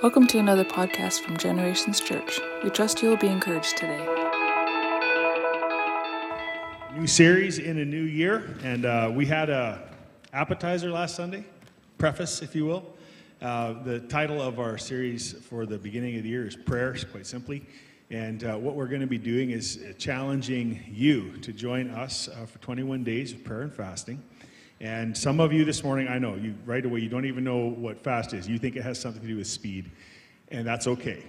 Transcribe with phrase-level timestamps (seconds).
[0.00, 2.38] Welcome to another podcast from Generations Church.
[2.62, 3.98] We trust you will be encouraged today.
[6.96, 9.90] New series in a new year, and uh, we had a
[10.32, 11.44] appetizer last Sunday,
[11.98, 12.94] preface, if you will.
[13.42, 17.26] Uh, the title of our series for the beginning of the year is Prayers, quite
[17.26, 17.66] simply.
[18.08, 22.46] And uh, what we're going to be doing is challenging you to join us uh,
[22.46, 24.22] for 21 days of prayer and fasting.
[24.80, 27.58] And some of you this morning, I know, you right away, you don't even know
[27.68, 28.46] what fast is.
[28.46, 29.90] You think it has something to do with speed,
[30.50, 31.24] and that's okay.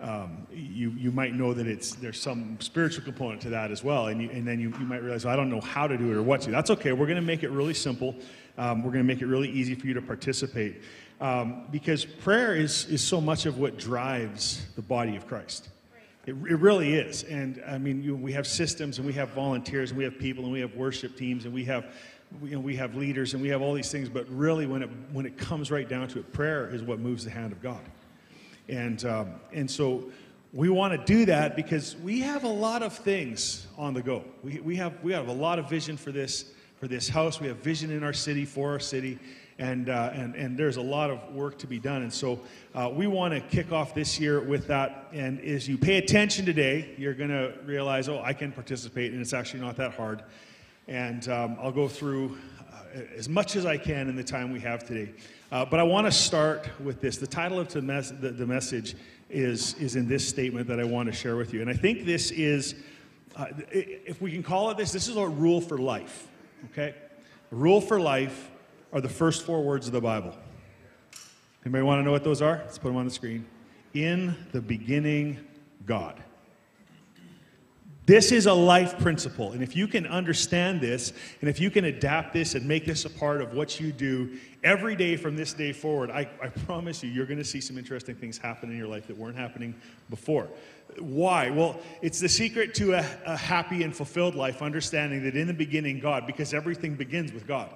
[0.00, 4.08] Um, you, you might know that it's, there's some spiritual component to that as well,
[4.08, 6.10] and, you, and then you, you might realize, well, I don't know how to do
[6.10, 6.50] it or what to.
[6.50, 6.92] That's okay.
[6.92, 8.16] We're going to make it really simple.
[8.56, 10.82] Um, we're going to make it really easy for you to participate
[11.20, 15.68] um, because prayer is, is so much of what drives the body of Christ.
[16.26, 17.22] It, it really is.
[17.24, 20.44] And I mean, you, we have systems and we have volunteers and we have people
[20.44, 21.86] and we have worship teams and we have
[22.42, 24.90] you know, we have leaders and we have all these things, but really, when it,
[25.12, 27.80] when it comes right down to it, prayer is what moves the hand of God.
[28.68, 30.04] And, um, and so
[30.52, 34.24] we want to do that because we have a lot of things on the go.
[34.42, 37.40] We, we, have, we have a lot of vision for this, for this house.
[37.40, 39.18] We have vision in our city, for our city.
[39.58, 42.02] And, uh, and, and there's a lot of work to be done.
[42.02, 42.40] And so
[42.74, 45.08] uh, we want to kick off this year with that.
[45.12, 49.20] And as you pay attention today, you're going to realize, oh, I can participate, and
[49.20, 50.22] it's actually not that hard.
[50.88, 52.38] And um, I'll go through
[52.72, 55.12] uh, as much as I can in the time we have today.
[55.52, 57.18] Uh, but I want to start with this.
[57.18, 58.96] The title of the, mes- the, the, message
[59.28, 61.60] is, is in this statement that I want to share with you.
[61.60, 62.74] And I think this is,
[63.36, 66.26] uh, if we can call it this, this is a rule for life.
[66.72, 66.94] Okay?
[67.52, 68.50] A rule for life
[68.90, 70.34] are the first four words of the Bible.
[71.64, 72.62] Anybody want to know what those are?
[72.64, 73.46] Let's put them on the screen.
[73.92, 75.38] In the beginning,
[75.84, 76.22] God.
[78.08, 79.52] This is a life principle.
[79.52, 83.04] And if you can understand this, and if you can adapt this and make this
[83.04, 87.02] a part of what you do every day from this day forward, I, I promise
[87.02, 89.74] you, you're going to see some interesting things happen in your life that weren't happening
[90.08, 90.48] before.
[90.98, 91.50] Why?
[91.50, 95.52] Well, it's the secret to a, a happy and fulfilled life, understanding that in the
[95.52, 97.68] beginning, God, because everything begins with God.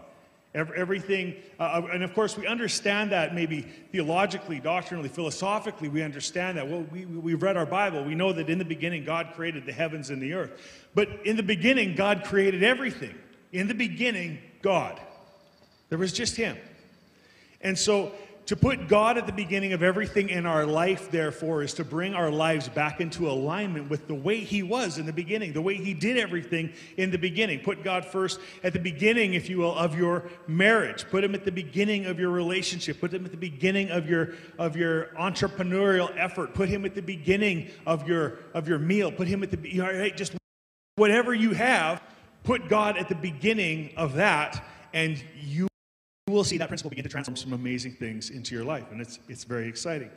[0.55, 6.59] Everything, uh, uh, and of course, we understand that maybe theologically, doctrinally, philosophically, we understand
[6.59, 6.69] that.
[6.69, 8.05] Well, we, we've read our Bible.
[8.05, 10.51] We know that in the beginning, God created the heavens and the earth.
[10.95, 13.15] But in the beginning, God created everything.
[13.53, 15.01] In the beginning, God.
[15.89, 16.59] There was just Him.
[17.63, 18.13] And so
[18.47, 22.13] to put God at the beginning of everything in our life, therefore, is to bring
[22.15, 25.77] our lives back into alignment with the way He was in the beginning, the way
[25.77, 27.61] He did everything in the beginning.
[27.61, 31.09] Put God first at the beginning, if you will, of your marriage.
[31.09, 33.01] Put Him at the beginning of your relationship.
[33.01, 36.53] Put Him at the beginning of your, of your entrepreneurial effort.
[36.53, 39.13] Put Him at the beginning of your, of your meal.
[39.13, 40.35] Put Him at the, you know, just
[40.97, 42.03] whatever you have,
[42.43, 45.69] put God at the beginning of that, and you
[46.29, 49.19] will see that principle begin to transform some amazing things into your life, and it's,
[49.29, 50.09] it's very exciting.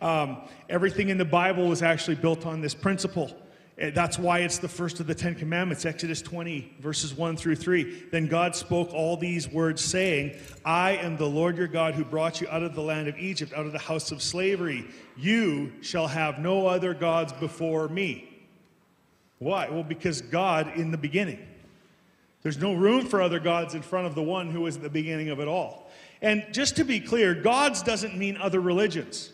[0.00, 3.30] Um, everything in the Bible was actually built on this principle.
[3.76, 8.06] That's why it's the first of the Ten Commandments, Exodus 20, verses 1 through 3.
[8.10, 12.40] Then God spoke all these words, saying, I am the Lord your God who brought
[12.40, 14.84] you out of the land of Egypt, out of the house of slavery.
[15.16, 18.28] You shall have no other gods before me.
[19.38, 19.68] Why?
[19.68, 21.38] Well, because God in the beginning.
[22.42, 25.30] There's no room for other gods in front of the one who is the beginning
[25.30, 25.90] of it all.
[26.20, 29.32] And just to be clear, gods doesn't mean other religions,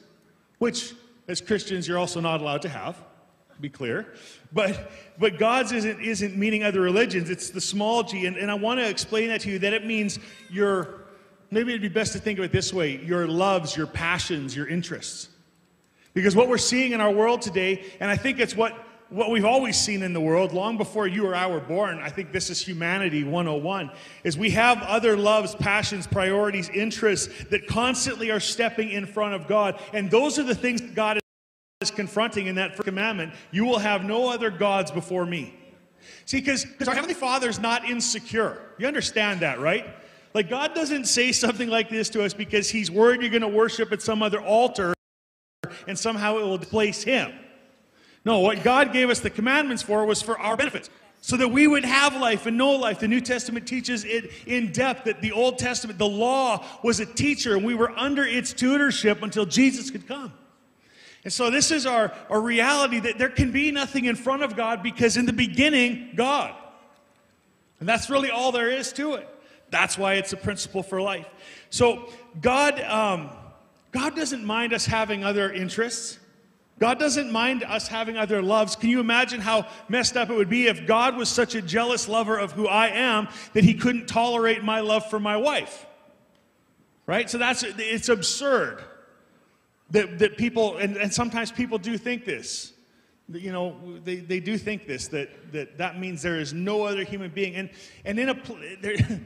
[0.59, 0.95] which
[1.27, 2.97] as Christians you're also not allowed to have.
[3.55, 4.15] to Be clear.
[4.53, 8.27] But but gods isn't isn't meaning other religions, it's the small g.
[8.27, 10.19] And, and I want to explain that to you that it means
[10.51, 11.05] your
[11.51, 14.67] maybe it'd be best to think of it this way your loves, your passions, your
[14.67, 15.29] interests.
[16.15, 18.75] Because what we're seeing in our world today, and I think it's what
[19.11, 22.11] what we've always seen in the world, long before you or I were born, I
[22.11, 23.91] think this is humanity 101,
[24.23, 29.49] is we have other loves, passions, priorities, interests that constantly are stepping in front of
[29.49, 29.81] God.
[29.95, 31.19] And those are the things that God
[31.81, 33.33] is confronting in that first commandment.
[33.51, 35.55] You will have no other gods before me.
[36.27, 38.61] See, because our Heavenly Father is not insecure.
[38.79, 39.87] You understand that, right?
[40.35, 43.49] Like, God doesn't say something like this to us because He's worried you're going to
[43.49, 44.93] worship at some other altar
[45.87, 47.33] and somehow it will displace Him.
[48.29, 50.91] No, what God gave us the commandments for was for our benefit.
[51.23, 53.01] So that we would have life and know life.
[53.01, 57.07] The New Testament teaches it in depth that the Old Testament, the law, was a
[57.07, 60.35] teacher, and we were under its tutorship until Jesus could come.
[61.25, 64.55] And so this is our, our reality that there can be nothing in front of
[64.55, 66.55] God because in the beginning, God.
[67.81, 69.27] And that's really all there is to it.
[69.71, 71.27] That's why it's a principle for life.
[71.71, 72.11] So
[72.43, 73.31] God, um,
[73.91, 76.19] God doesn't mind us having other interests.
[76.79, 78.77] God doesn't mind us having other loves.
[78.77, 82.09] Can you imagine how messed up it would be if God was such a jealous
[82.09, 85.87] lover of who I am that he couldn't tolerate my love for my wife?
[87.07, 87.29] Right?
[87.29, 88.85] So that's it's absurd.
[89.91, 92.73] that, that people, and, and sometimes people do think this.
[93.31, 97.05] You know, they, they do think this, that, that that means there is no other
[97.05, 97.57] human being.
[97.57, 97.71] And,
[98.05, 98.35] and in a,
[98.81, 99.21] there, I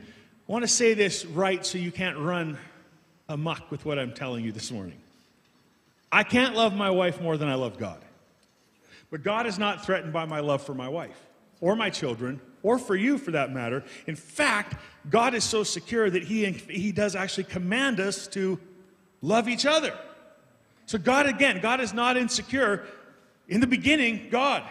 [0.47, 2.59] want to say this right so you can't run
[3.29, 5.02] amok with what I'm telling you this morning.
[6.13, 8.05] I can't love my wife more than I love God.
[9.11, 11.19] But God is not threatened by my love for my wife
[11.61, 13.83] or my children or for you for that matter.
[14.07, 14.77] In fact,
[15.11, 18.61] God is so secure that He, he does actually command us to
[19.23, 19.99] love each other.
[20.87, 22.85] So, God, again, God is not insecure.
[23.49, 24.63] In the beginning, God.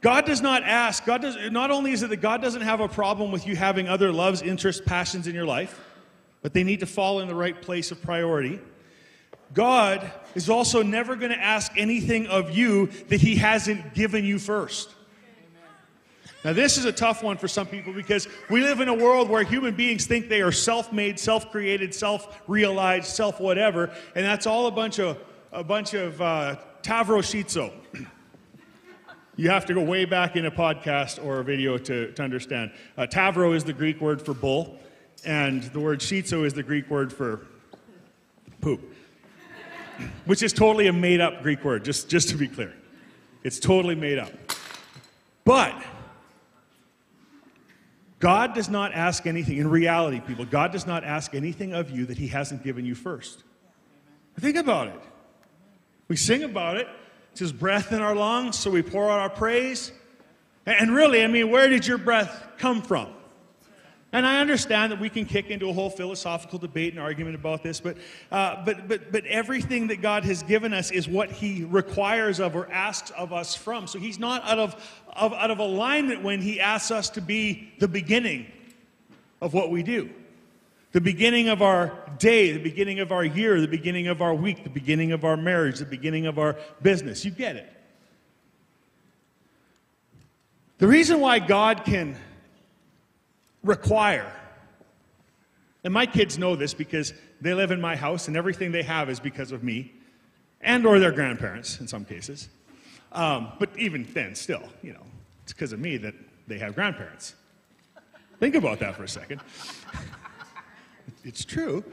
[0.00, 2.88] God does not ask, God does, not only is it that God doesn't have a
[2.88, 5.80] problem with you having other loves, interests, passions in your life,
[6.40, 8.60] but they need to fall in the right place of priority.
[9.54, 14.38] God is also never going to ask anything of you that He hasn't given you
[14.38, 14.94] first.
[16.44, 19.28] Now, this is a tough one for some people because we live in a world
[19.28, 24.24] where human beings think they are self made, self created, self realized, self whatever, and
[24.24, 25.18] that's all a bunch of,
[25.50, 27.72] a bunch of uh, Tavro Schizo.
[29.34, 32.72] You have to go way back in a podcast or a video to, to understand.
[32.96, 34.78] Uh, Tavro is the Greek word for bull,
[35.24, 37.46] and the word schizo is the Greek word for
[38.60, 38.80] poop,
[40.24, 42.74] which is totally a made up Greek word, just, just to be clear.
[43.42, 44.32] It's totally made up.
[45.44, 45.74] But
[48.18, 52.06] God does not ask anything, in reality, people, God does not ask anything of you
[52.06, 53.44] that He hasn't given you first.
[54.38, 55.00] Think about it.
[56.08, 56.88] We sing about it.
[57.30, 59.92] It's His breath in our lungs, so we pour out our praise.
[60.66, 63.08] And really, I mean, where did your breath come from?
[64.12, 67.62] And I understand that we can kick into a whole philosophical debate and argument about
[67.62, 67.98] this, but,
[68.32, 72.56] uh, but, but, but everything that God has given us is what He requires of
[72.56, 73.86] or asks of us from.
[73.86, 77.74] So He's not out of, of, out of alignment when He asks us to be
[77.80, 78.46] the beginning
[79.42, 80.08] of what we do.
[80.92, 84.64] The beginning of our day, the beginning of our year, the beginning of our week,
[84.64, 87.26] the beginning of our marriage, the beginning of our business.
[87.26, 87.70] You get it.
[90.78, 92.16] The reason why God can
[93.62, 94.32] require.
[95.84, 99.08] And my kids know this because they live in my house and everything they have
[99.08, 99.92] is because of me
[100.60, 102.48] and or their grandparents in some cases.
[103.12, 105.06] Um, but even then, still, you know,
[105.42, 106.14] it's because of me that
[106.46, 107.34] they have grandparents.
[108.40, 109.40] Think about that for a second.
[111.24, 111.84] it's true.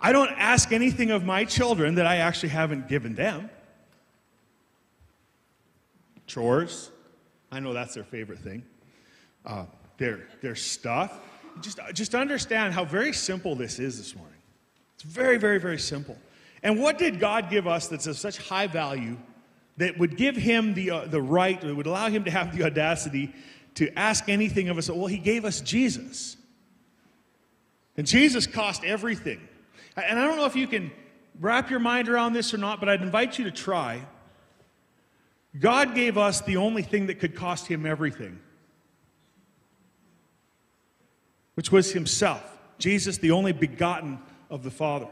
[0.00, 3.50] I don't ask anything of my children that I actually haven't given them.
[6.26, 6.90] Chores,
[7.50, 8.64] I know that's their favorite thing
[9.46, 9.64] uh,
[9.98, 11.20] their, their stuff.
[11.60, 14.38] Just, just understand how very simple this is this morning.
[14.94, 16.16] It's very, very, very simple.
[16.62, 19.16] And what did God give us that's of such high value
[19.76, 22.64] that would give him the, uh, the right, that would allow him to have the
[22.64, 23.32] audacity
[23.74, 24.90] to ask anything of us?
[24.90, 26.36] Well, he gave us Jesus.
[27.96, 29.40] And Jesus cost everything.
[29.96, 30.90] And I don't know if you can
[31.40, 34.02] wrap your mind around this or not, but I'd invite you to try.
[35.58, 38.40] God gave us the only thing that could cost him everything
[41.56, 42.56] which was himself.
[42.78, 44.18] Jesus, the only begotten
[44.50, 45.08] of the Father,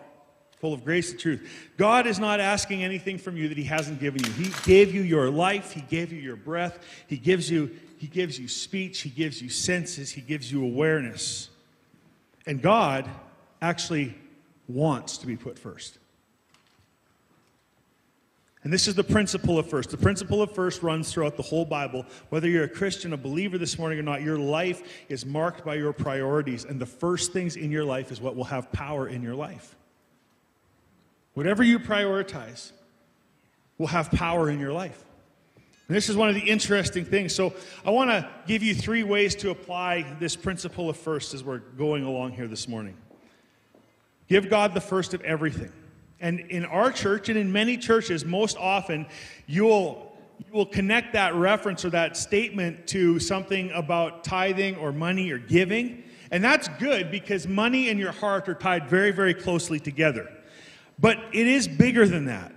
[0.60, 1.70] full of grace and truth.
[1.76, 4.30] God is not asking anything from you that he hasn't given you.
[4.32, 8.38] He gave you your life, he gave you your breath, he gives you he gives
[8.38, 11.48] you speech, he gives you senses, he gives you awareness.
[12.44, 13.08] And God
[13.62, 14.14] actually
[14.68, 15.98] wants to be put first.
[18.64, 19.90] And this is the principle of first.
[19.90, 22.06] The principle of first runs throughout the whole Bible.
[22.30, 25.74] Whether you're a Christian, a believer this morning or not, your life is marked by
[25.74, 26.64] your priorities.
[26.64, 29.76] And the first things in your life is what will have power in your life.
[31.34, 32.72] Whatever you prioritize
[33.76, 35.04] will have power in your life.
[35.88, 37.34] And this is one of the interesting things.
[37.34, 37.52] So
[37.84, 41.58] I want to give you three ways to apply this principle of first as we're
[41.58, 42.96] going along here this morning.
[44.26, 45.70] Give God the first of everything.
[46.20, 49.06] And in our church and in many churches, most often
[49.46, 50.16] you'll,
[50.46, 55.38] you will connect that reference or that statement to something about tithing or money or
[55.38, 56.04] giving.
[56.30, 60.32] And that's good because money and your heart are tied very, very closely together.
[60.98, 62.52] But it is bigger than that.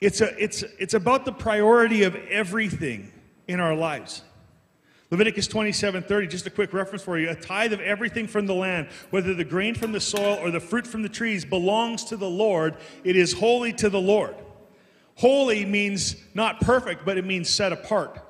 [0.00, 3.12] It's, a, it's, it's about the priority of everything
[3.46, 4.22] in our lives.
[5.12, 7.28] Leviticus 27 30, just a quick reference for you.
[7.28, 10.58] A tithe of everything from the land, whether the grain from the soil or the
[10.58, 12.76] fruit from the trees, belongs to the Lord.
[13.04, 14.34] It is holy to the Lord.
[15.16, 18.20] Holy means not perfect, but it means set apart.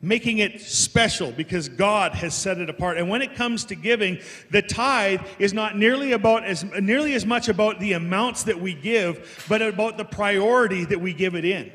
[0.00, 2.96] Making it special because God has set it apart.
[2.96, 4.18] And when it comes to giving,
[4.50, 8.72] the tithe is not nearly about as nearly as much about the amounts that we
[8.72, 11.70] give, but about the priority that we give it in.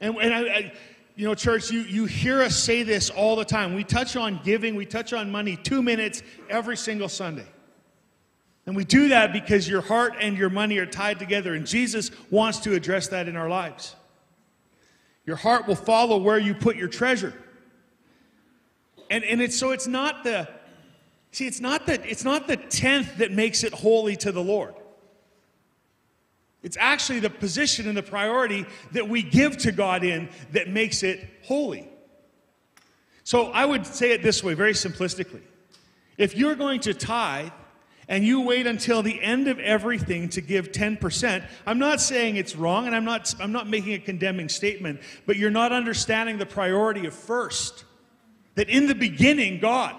[0.00, 0.72] And, and I, I
[1.18, 3.74] you know, church, you, you hear us say this all the time.
[3.74, 7.48] We touch on giving, we touch on money two minutes every single Sunday.
[8.66, 12.12] And we do that because your heart and your money are tied together, and Jesus
[12.30, 13.96] wants to address that in our lives.
[15.26, 17.34] Your heart will follow where you put your treasure.
[19.10, 20.48] And, and it's so it's not the
[21.32, 24.74] see, it's not the it's not the tenth that makes it holy to the Lord.
[26.62, 31.02] It's actually the position and the priority that we give to God in that makes
[31.02, 31.88] it holy.
[33.24, 35.42] So I would say it this way, very simplistically.
[36.16, 37.50] If you're going to tithe,
[38.08, 42.56] and you wait until the end of everything to give 10%, I'm not saying it's
[42.56, 46.46] wrong and I'm not, I'm not making a condemning statement, but you're not understanding the
[46.46, 47.84] priority of first.
[48.54, 49.94] That in the beginning, God.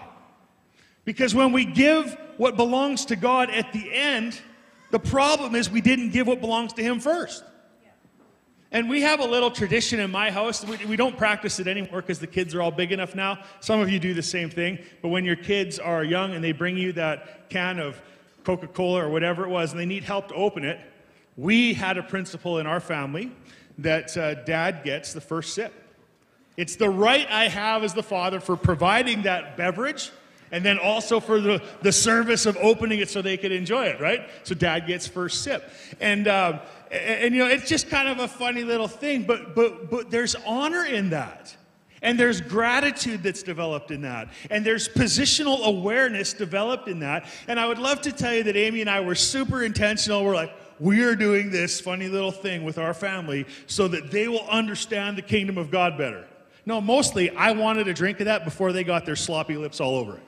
[1.06, 4.42] Because when we give what belongs to God at the end,
[4.92, 7.44] the problem is we didn't give what belongs to Him first.
[8.72, 10.64] And we have a little tradition in my house.
[10.64, 13.40] We, we don't practice it anymore because the kids are all big enough now.
[13.62, 14.78] Some of you do the same thing.
[15.02, 18.00] But when your kids are young and they bring you that can of
[18.44, 20.80] Coca Cola or whatever it was and they need help to open it,
[21.36, 23.32] we had a principle in our family
[23.80, 25.74] that uh, dad gets the first sip.
[26.56, 30.12] It's the right I have as the father for providing that beverage
[30.52, 34.00] and then also for the, the service of opening it so they could enjoy it,
[34.00, 34.30] right?
[34.44, 35.70] So dad gets first sip.
[36.00, 36.60] And, uh,
[36.92, 40.10] and, and, you know, it's just kind of a funny little thing, but, but, but
[40.10, 41.56] there's honor in that.
[42.02, 44.30] And there's gratitude that's developed in that.
[44.50, 47.26] And there's positional awareness developed in that.
[47.48, 50.24] And I would love to tell you that Amy and I were super intentional.
[50.24, 54.30] We're like, we are doing this funny little thing with our family so that they
[54.30, 56.26] will understand the kingdom of God better.
[56.70, 59.96] No, mostly I wanted a drink of that before they got their sloppy lips all
[59.96, 60.24] over it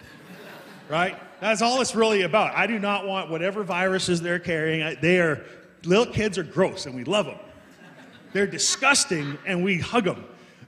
[0.92, 1.18] right?
[1.40, 2.54] That's all it's really about.
[2.54, 4.98] I do not want whatever viruses they're carrying.
[5.02, 5.42] They are,
[5.86, 7.40] little kids are gross and we love them.
[8.34, 10.26] They're disgusting and we hug them.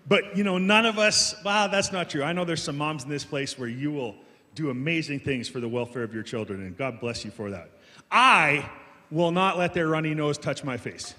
[0.08, 2.24] But, you know, none of us, wow, that's not true.
[2.24, 4.16] I know there's some moms in this place where you will
[4.56, 7.70] do amazing things for the welfare of your children, and God bless you for that.
[8.12, 8.70] I
[9.12, 11.16] will not let their runny nose touch my face.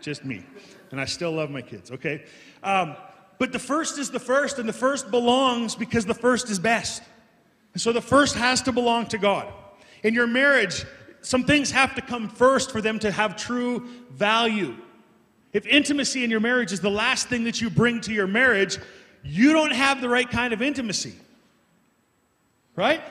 [0.00, 0.44] Just me.
[0.90, 2.24] And I still love my kids, okay?
[2.62, 2.96] Um,
[3.42, 7.02] but the first is the first, and the first belongs because the first is best.
[7.72, 9.52] And so the first has to belong to God.
[10.04, 10.84] In your marriage,
[11.22, 14.76] some things have to come first for them to have true value.
[15.52, 18.78] If intimacy in your marriage is the last thing that you bring to your marriage,
[19.24, 21.16] you don't have the right kind of intimacy.
[22.76, 23.02] Right?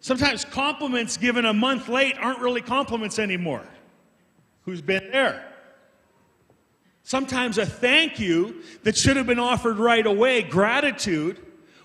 [0.00, 3.66] Sometimes compliments given a month late aren't really compliments anymore.
[4.66, 5.47] Who's been there?
[7.08, 11.38] Sometimes a thank you that should have been offered right away, gratitude,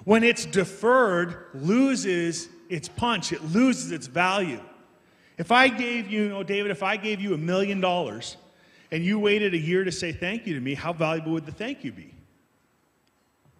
[0.04, 4.60] when it's deferred, loses its punch, it loses its value.
[5.38, 8.36] If I gave you, you know, David, if I gave you a million dollars
[8.92, 11.54] and you waited a year to say thank you to me, how valuable would the
[11.54, 12.14] thank you be?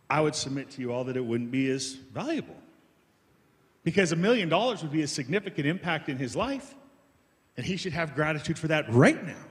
[0.10, 2.58] I would submit to you all that it wouldn't be as valuable.
[3.86, 6.76] Because a million dollars would be a significant impact in his life,
[7.56, 9.46] and he should have gratitude for that right now.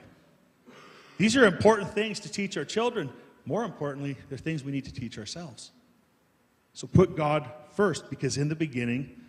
[1.22, 3.08] These are important things to teach our children.
[3.46, 5.70] More importantly, they're things we need to teach ourselves.
[6.72, 9.20] So put God first because in the beginning,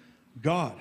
[0.41, 0.73] God.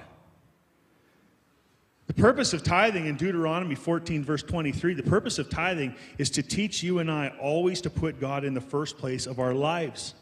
[2.07, 6.43] The purpose of tithing in Deuteronomy 14, verse 23, the purpose of tithing is to
[6.43, 10.15] teach you and I always to put God in the first place of our lives.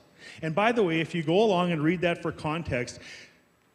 [0.42, 2.98] And by the way, if you go along and read that for context,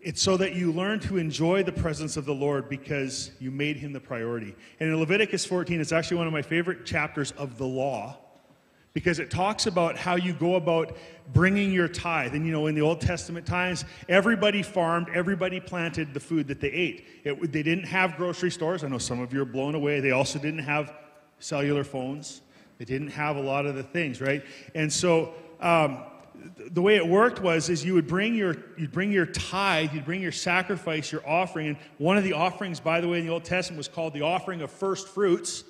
[0.05, 3.75] it's so that you learn to enjoy the presence of the Lord because you made
[3.75, 4.55] him the priority.
[4.79, 8.15] And in Leviticus 14, it's actually one of my favorite chapters of the law
[8.93, 10.95] because it talks about how you go about
[11.33, 12.35] bringing your tithe.
[12.35, 16.61] And you know, in the Old Testament times, everybody farmed, everybody planted the food that
[16.61, 17.07] they ate.
[17.23, 18.83] It, they didn't have grocery stores.
[18.83, 20.01] I know some of you are blown away.
[20.01, 20.93] They also didn't have
[21.39, 22.41] cellular phones.
[22.77, 24.45] They didn't have a lot of the things, right?
[24.75, 26.03] And so um,
[26.71, 30.05] the way it worked was is you would bring your you'd bring your tithe, you'd
[30.05, 33.31] bring your sacrifice, your offering, and one of the offerings, by the way, in the
[33.31, 35.63] Old Testament was called the offering of first fruits.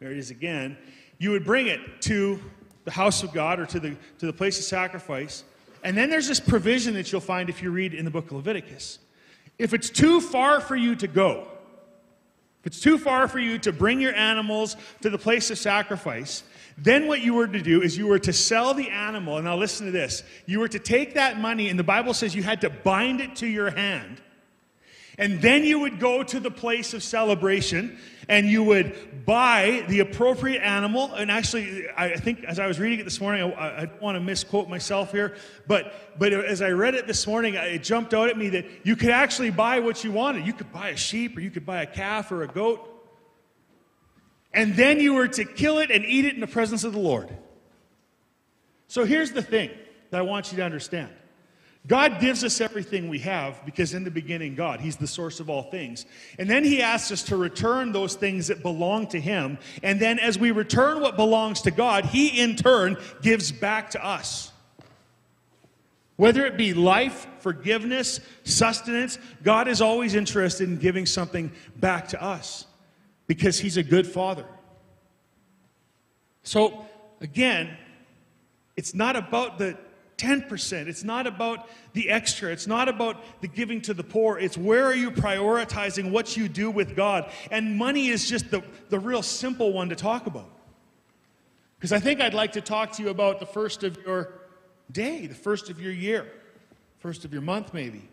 [0.00, 0.76] There it is again
[1.18, 2.40] you would bring it to
[2.84, 5.44] the house of God or to the, to the place of sacrifice.
[5.82, 8.32] And then there's this provision that you'll find if you read in the book of
[8.32, 8.98] Leviticus.
[9.58, 11.48] If it's too far for you to go,
[12.60, 16.42] if it's too far for you to bring your animals to the place of sacrifice,
[16.76, 19.36] then what you were to do is you were to sell the animal.
[19.36, 20.22] And now listen to this.
[20.46, 23.36] You were to take that money, and the Bible says you had to bind it
[23.36, 24.20] to your hand.
[25.16, 30.00] And then you would go to the place of celebration and you would buy the
[30.00, 31.12] appropriate animal.
[31.14, 34.16] And actually, I think as I was reading it this morning, I, I don't want
[34.16, 35.36] to misquote myself here,
[35.68, 38.96] but, but as I read it this morning, it jumped out at me that you
[38.96, 40.46] could actually buy what you wanted.
[40.46, 42.90] You could buy a sheep or you could buy a calf or a goat.
[44.54, 47.00] And then you were to kill it and eat it in the presence of the
[47.00, 47.28] Lord.
[48.86, 49.70] So here's the thing
[50.10, 51.10] that I want you to understand
[51.86, 55.50] God gives us everything we have because in the beginning, God, He's the source of
[55.50, 56.06] all things.
[56.38, 59.58] And then He asks us to return those things that belong to Him.
[59.82, 64.04] And then as we return what belongs to God, He in turn gives back to
[64.04, 64.52] us.
[66.16, 72.22] Whether it be life, forgiveness, sustenance, God is always interested in giving something back to
[72.22, 72.66] us
[73.26, 74.46] because He's a good Father.
[76.42, 76.86] So,
[77.20, 77.76] again,
[78.76, 79.78] it's not about the
[80.18, 80.86] 10%.
[80.86, 82.50] It's not about the extra.
[82.52, 84.38] It's not about the giving to the poor.
[84.38, 87.30] It's where are you prioritizing what you do with God?
[87.50, 90.50] And money is just the, the real simple one to talk about.
[91.78, 94.32] Because I think I'd like to talk to you about the first of your
[94.90, 96.26] day, the first of your year,
[96.98, 98.08] first of your month, maybe.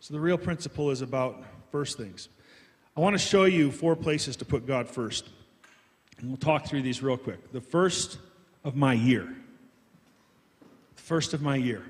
[0.00, 2.28] So the real principle is about first things.
[2.96, 5.28] I want to show you four places to put God first.
[6.18, 7.52] And we'll talk through these real quick.
[7.52, 8.18] The first
[8.64, 9.34] of my year.
[10.96, 11.82] The first of my year.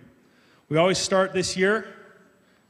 [0.68, 1.86] We always start this year.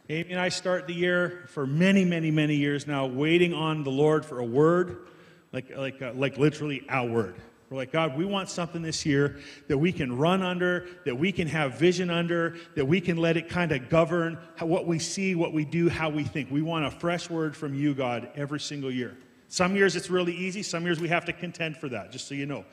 [0.09, 3.91] Amy and I start the year for many, many, many years now, waiting on the
[3.91, 5.07] Lord for a word,
[5.53, 7.35] like, like, uh, like literally our word.
[7.71, 11.31] We're like, God, we want something this year that we can run under, that we
[11.31, 15.37] can have vision under, that we can let it kind of govern what we see,
[15.37, 16.51] what we do, how we think.
[16.51, 19.17] We want a fresh word from you, God, every single year.
[19.47, 22.35] Some years it's really easy, some years we have to contend for that, just so
[22.35, 22.65] you know.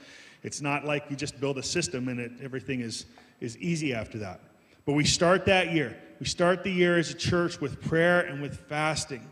[0.41, 3.05] It's not like you just build a system and it, everything is,
[3.39, 4.41] is easy after that.
[4.87, 5.95] But we start that year.
[6.19, 9.27] We start the year as a church with prayer and with fasting.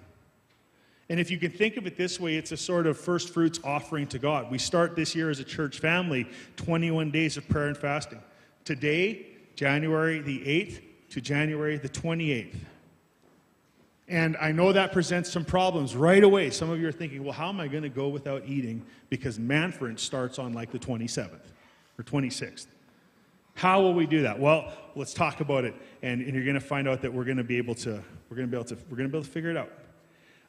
[1.10, 3.60] And if you can think of it this way, it's a sort of first fruits
[3.64, 4.50] offering to God.
[4.50, 8.22] We start this year as a church family, 21 days of prayer and fasting.
[8.64, 10.82] Today, January the 8th
[11.12, 12.56] to January the 28th.
[14.08, 16.50] And I know that presents some problems right away.
[16.50, 18.86] Some of you are thinking, well, how am I going to go without eating?
[19.10, 21.40] Because Manfred starts on like the 27th
[21.98, 22.68] or 26th.
[23.56, 24.40] How will we do that?
[24.40, 25.74] Well, let's talk about it.
[26.02, 28.38] And, and you're going to find out that we're going to be able to, we're
[28.38, 29.72] going to be able to, we're going to be able to figure it out.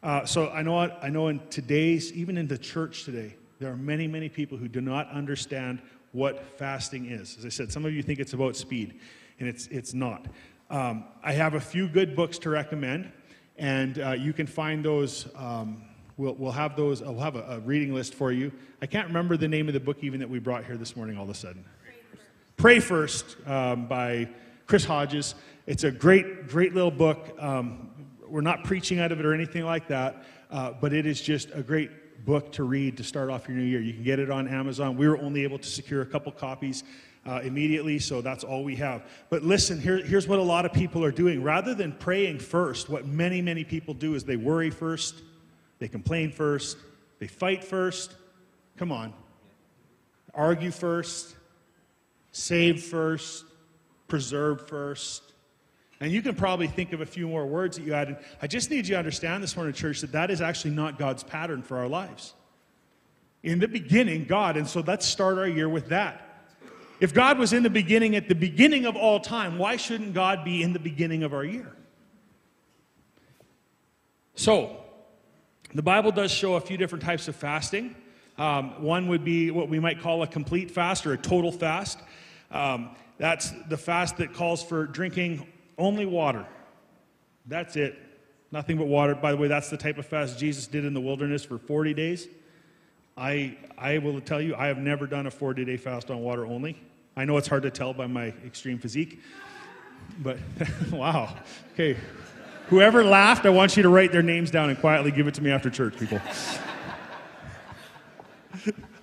[0.07, 3.77] Uh, so I know, I know in today's, even in the church today, there are
[3.77, 7.37] many, many people who do not understand what fasting is.
[7.37, 9.01] As I said, some of you think it's about speed,
[9.41, 10.27] and it's, it's not.
[10.71, 13.11] Um, I have a few good books to recommend,
[13.59, 15.27] and uh, you can find those.
[15.35, 15.83] Um,
[16.17, 18.53] we'll, we'll have those, I'll have a, a, reading list for you.
[18.81, 21.19] I can't remember the name of the book even that we brought here this morning
[21.19, 21.65] all of a sudden.
[22.57, 24.29] Pray First, Pray First um, by
[24.69, 25.35] Chris Hodges.
[25.67, 27.35] It's a great, great little book.
[27.41, 27.91] Um,
[28.29, 31.51] we're not preaching out of it or anything like that, uh, but it is just
[31.55, 33.81] a great book to read to start off your new year.
[33.81, 34.97] You can get it on Amazon.
[34.97, 36.85] We were only able to secure a couple copies
[37.27, 39.05] uh, immediately, so that's all we have.
[39.31, 41.43] But listen, here, here's what a lot of people are doing.
[41.43, 45.23] Rather than praying first, what many, many people do is they worry first,
[45.79, 46.79] they complain first,
[47.19, 48.15] they fight first.
[48.77, 49.13] Come on.
[50.35, 51.35] Argue first,
[52.31, 53.45] save first,
[54.07, 55.33] preserve first.
[56.01, 58.19] And you can probably think of a few more words that you added.
[58.43, 61.23] I just need you to understand this morning, church, that that is actually not God's
[61.23, 62.35] pattern for our lives.
[63.43, 66.23] In the beginning, God, and so let's start our year with that.
[67.01, 70.45] If God was in the beginning at the beginning of all time, why shouldn't God
[70.45, 71.73] be in the beginning of our year?
[74.35, 74.77] So,
[75.75, 77.95] the Bible does show a few different types of fasting.
[78.39, 81.99] Um, one would be what we might call a complete fast or a total fast.
[82.51, 85.47] Um, that's the fast that calls for drinking
[85.79, 86.47] only water.
[87.47, 87.99] That's it.
[88.53, 89.15] Nothing but water.
[89.15, 91.95] By the way, that's the type of fast Jesus did in the wilderness for 40
[91.95, 92.29] days.
[93.17, 96.47] I, I will tell you, I have never done a 40 day fast on water
[96.47, 96.81] only.
[97.17, 99.23] I know it's hard to tell by my extreme physique,
[100.23, 100.39] but
[100.93, 101.35] wow.
[101.73, 101.97] Okay.
[102.69, 105.43] Whoever laughed, I want you to write their names down and quietly give it to
[105.43, 106.21] me after church, people.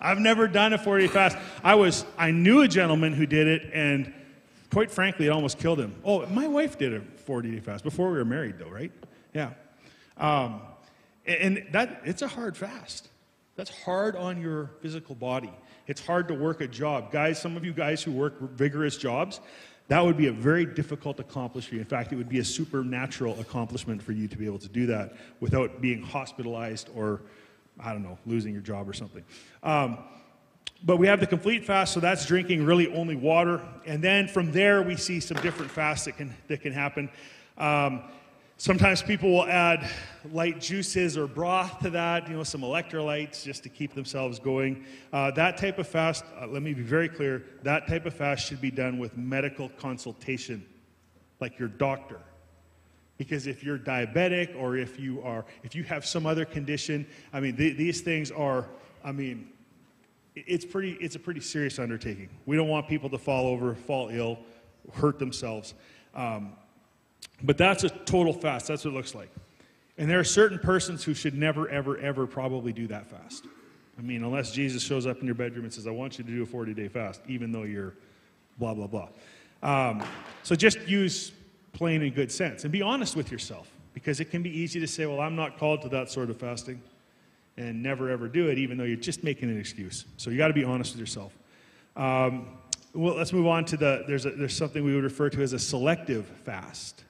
[0.02, 1.38] I've never done a 40 day fast.
[1.64, 4.14] I was, I knew a gentleman who did it, and
[4.74, 5.96] quite frankly, it almost killed him.
[6.04, 8.92] Oh, my wife did a 40 day fast before we were married, though, right?
[9.34, 9.52] Yeah.
[10.18, 10.62] Um,
[11.26, 13.10] and that it's a hard fast.
[13.56, 15.52] That's hard on your physical body.
[15.86, 17.12] It's hard to work a job.
[17.12, 19.42] Guys, some of you guys who work vigorous jobs,
[19.90, 21.82] that would be a very difficult accomplishment for you.
[21.82, 24.88] In fact, it would be a supernatural accomplishment for you to be able to do
[24.88, 27.22] that without being hospitalized or,
[27.80, 29.24] I don't know, losing your job or something.
[29.62, 30.00] Um,
[30.84, 33.62] but we have the complete fast, so that's drinking really only water.
[33.86, 37.10] And then from there, we see some different fasts that can, that can happen.
[37.58, 38.04] Um,
[38.58, 39.90] Sometimes people will add
[40.32, 44.86] light juices or broth to that, you know, some electrolytes just to keep themselves going.
[45.12, 48.48] Uh, that type of fast, uh, let me be very clear, that type of fast
[48.48, 50.66] should be done with medical consultation,
[51.42, 52.20] like your doctor.
[53.18, 57.40] Because if you're diabetic or if you are, if you have some other condition, I
[57.40, 58.70] mean, th- these things are,
[59.04, 59.50] I mean,
[60.36, 62.30] it's pretty, it's a pretty serious undertaking.
[62.46, 64.40] We don't want people to fall over, fall ill
[64.94, 65.74] hurt themselves.
[66.16, 66.54] Um,
[67.42, 68.68] but that's a total fast.
[68.68, 69.30] That's what it looks like.
[69.98, 73.46] And there are certain persons who should never, ever, ever probably do that fast.
[73.98, 76.32] I mean, unless Jesus shows up in your bedroom and says, I want you to
[76.32, 77.94] do a 40 day fast, even though you're
[78.58, 79.10] blah, blah, blah.
[79.62, 80.04] Um,
[80.42, 81.32] so just use
[81.74, 84.88] plain and good sense and be honest with yourself because it can be easy to
[84.88, 86.82] say, well, I'm not called to that sort of fasting
[87.58, 90.06] and never ever do it, even though you're just making an excuse.
[90.18, 91.38] So you got to be honest with yourself.
[91.96, 92.48] Um,
[92.94, 95.54] well, let's move on to the, there's, a, there's something we would refer to as
[95.54, 97.04] a selective fast.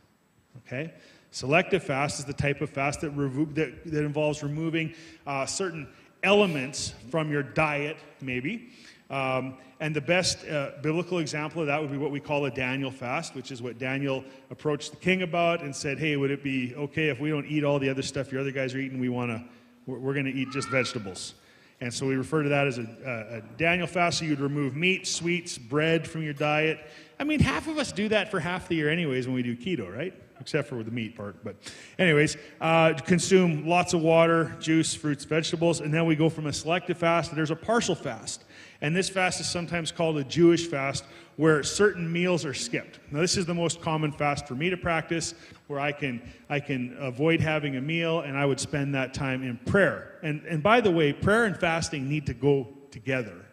[0.65, 0.93] Okay?
[1.32, 4.93] Selective fast is the type of fast that, revo- that, that involves removing
[5.27, 5.88] uh, certain
[6.23, 8.69] elements from your diet, maybe.
[9.10, 12.51] Um, and the best uh, biblical example of that would be what we call a
[12.51, 16.41] Daniel fast, which is what Daniel approached the king about and said, Hey, would it
[16.41, 18.99] be okay if we don't eat all the other stuff your other guys are eating?
[18.99, 19.43] We want to,
[19.86, 21.36] we're, going to eat just vegetables.
[21.82, 24.19] And so we refer to that as a, a, a, Daniel fast.
[24.19, 26.80] So you'd remove meat, sweets, bread from your diet.
[27.19, 29.56] I mean, half of us do that for half the year, anyways, when we do
[29.56, 30.13] keto, right?
[30.39, 31.43] Except for the meat part.
[31.43, 31.56] But,
[32.00, 35.82] anyways, uh, consume lots of water, juice, fruits, vegetables.
[35.82, 38.43] And then we go from a selective fast, there's a partial fast.
[38.84, 41.06] And this fast is sometimes called a Jewish fast,
[41.38, 43.00] where certain meals are skipped.
[43.12, 45.34] Now, this is the most common fast for me to practice,
[45.67, 49.41] where I can, I can avoid having a meal and I would spend that time
[49.41, 50.19] in prayer.
[50.22, 53.46] And, and by the way, prayer and fasting need to go together.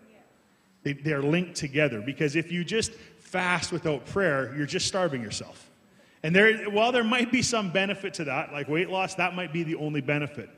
[0.82, 5.70] They, they're linked together because if you just fast without prayer, you're just starving yourself.
[6.22, 9.52] And there, while there might be some benefit to that, like weight loss, that might
[9.52, 10.50] be the only benefit.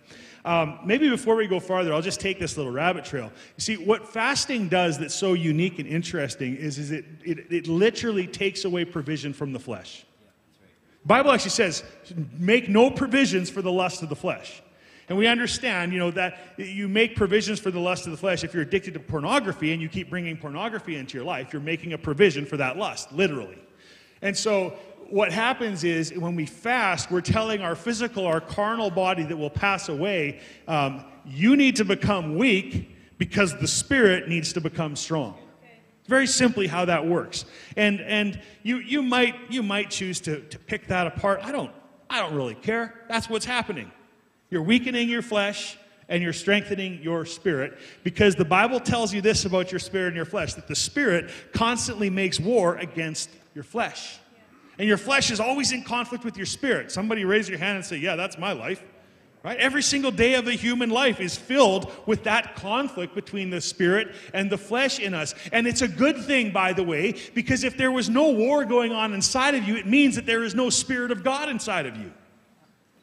[0.44, 3.30] Um, maybe before we go farther, I'll just take this little rabbit trail.
[3.56, 7.68] You see, what fasting does that's so unique and interesting is, is it, it, it
[7.68, 10.04] literally takes away provision from the flesh.
[11.04, 11.84] Bible actually says,
[12.38, 14.62] make no provisions for the lust of the flesh.
[15.08, 18.44] And we understand, you know, that you make provisions for the lust of the flesh.
[18.44, 21.92] If you're addicted to pornography and you keep bringing pornography into your life, you're making
[21.92, 23.58] a provision for that lust, literally.
[24.22, 24.74] And so
[25.12, 29.50] what happens is when we fast, we're telling our physical, our carnal body that will
[29.50, 35.36] pass away, um, you need to become weak because the spirit needs to become strong.
[36.06, 37.44] Very simply how that works.
[37.76, 41.40] And, and you, you, might, you might choose to, to pick that apart.
[41.42, 41.70] I don't,
[42.08, 42.94] I don't really care.
[43.06, 43.92] That's what's happening.
[44.48, 45.76] You're weakening your flesh
[46.08, 50.16] and you're strengthening your spirit because the Bible tells you this about your spirit and
[50.16, 54.18] your flesh that the spirit constantly makes war against your flesh.
[54.82, 56.90] And your flesh is always in conflict with your spirit.
[56.90, 58.82] Somebody raise your hand and say, Yeah, that's my life.
[59.44, 59.56] Right?
[59.56, 64.12] Every single day of the human life is filled with that conflict between the spirit
[64.34, 65.36] and the flesh in us.
[65.52, 68.90] And it's a good thing, by the way, because if there was no war going
[68.90, 71.96] on inside of you, it means that there is no spirit of God inside of
[71.96, 72.12] you.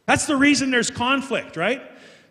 [0.05, 1.81] That's the reason there's conflict, right?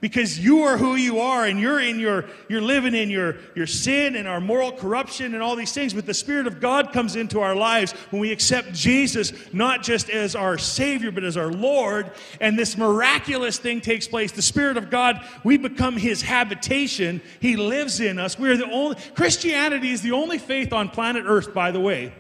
[0.01, 3.67] Because you are who you are and you're in your you're living in your your
[3.67, 5.93] sin and our moral corruption and all these things.
[5.93, 10.09] But the spirit of god comes into our lives when we accept jesus not just
[10.09, 12.13] as our savior but as our lord.
[12.41, 14.33] And this miraculous thing takes place.
[14.33, 17.21] The spirit of god we become his habitation.
[17.41, 18.39] He lives in us.
[18.39, 22.13] We're the only christianity is the only faith on planet earth by the way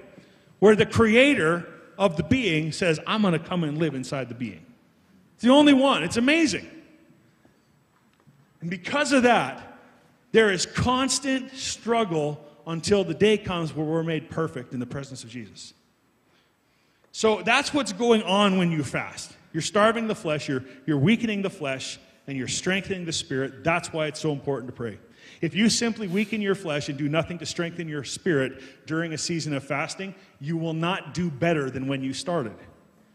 [0.58, 4.34] where the creator of the being says i'm going to come and live inside the
[4.34, 4.64] being.
[5.34, 6.02] It's the only one.
[6.02, 6.68] It's amazing
[8.60, 9.78] and because of that,
[10.32, 15.24] there is constant struggle until the day comes where we're made perfect in the presence
[15.24, 15.72] of Jesus.
[17.12, 19.32] So that's what's going on when you fast.
[19.52, 23.64] You're starving the flesh, you're, you're weakening the flesh, and you're strengthening the spirit.
[23.64, 24.98] That's why it's so important to pray.
[25.40, 29.18] If you simply weaken your flesh and do nothing to strengthen your spirit during a
[29.18, 32.54] season of fasting, you will not do better than when you started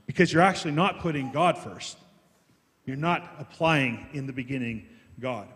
[0.08, 1.98] because you're actually not putting God first.
[2.86, 4.88] You're not applying in the beginning
[5.20, 5.48] God.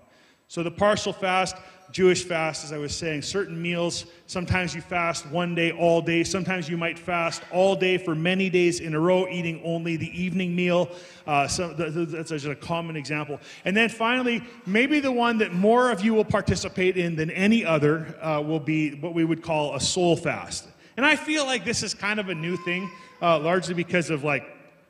[0.47, 1.57] So the partial fast,
[1.91, 6.23] Jewish fast, as I was saying, certain meals, sometimes you fast one day all day.
[6.23, 10.21] Sometimes you might fast all day for many days in a row, eating only the
[10.21, 10.89] evening meal.
[11.25, 13.39] Uh, so that's just a common example.
[13.65, 17.65] And then finally, maybe the one that more of you will participate in than any
[17.65, 20.67] other uh, will be what we would call a soul fast.
[20.95, 22.89] And I feel like this is kind of a new thing,
[23.21, 24.43] uh, largely because of like,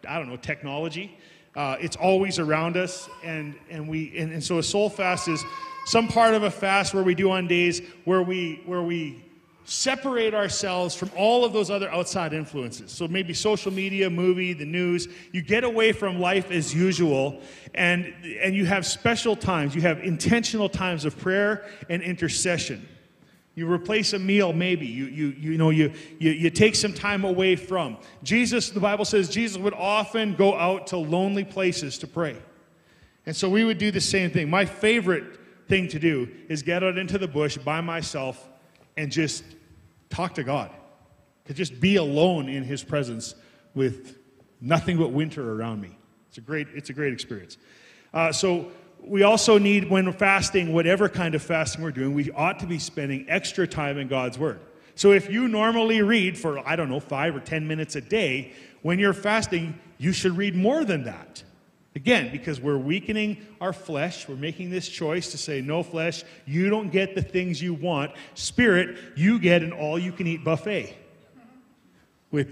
[0.08, 1.18] I don't know, technology.
[1.58, 5.44] Uh, it's always around us, and, and, we, and, and so a soul fast is
[5.88, 9.26] some part of a fast where we do on days where we, where we
[9.64, 12.92] separate ourselves from all of those other outside influences.
[12.92, 15.08] So maybe social media, movie, the news.
[15.32, 17.42] You get away from life as usual
[17.74, 19.74] and, and you have special times.
[19.74, 22.88] You have intentional times of prayer and intercession.
[23.58, 24.86] You replace a meal, maybe.
[24.86, 27.98] You, you, you know, you, you, you take some time away from.
[28.22, 32.38] Jesus, the Bible says Jesus would often go out to lonely places to pray.
[33.26, 34.48] And so we would do the same thing.
[34.48, 38.48] My favorite thing to do is get out into the bush by myself
[38.96, 39.44] and just
[40.12, 40.70] talk to God.
[41.48, 43.34] to just be alone in His presence
[43.74, 44.18] with
[44.62, 45.98] nothing but winter around me.
[46.30, 47.58] It's a great, it's a great experience.
[48.14, 48.72] Uh, so
[49.04, 52.80] we also need, when fasting, whatever kind of fasting we're doing, we ought to be
[52.80, 54.60] spending extra time in God's Word.
[54.96, 58.54] So if you normally read for, I don't know, five or 10 minutes a day,
[58.82, 61.44] when you're fasting, you should read more than that.
[61.96, 66.70] Again, because we're weakening our flesh, we're making this choice to say, no flesh, you
[66.70, 68.12] don't get the things you want.
[68.36, 70.96] Spirit, you get an all you can eat buffet
[72.32, 72.50] with,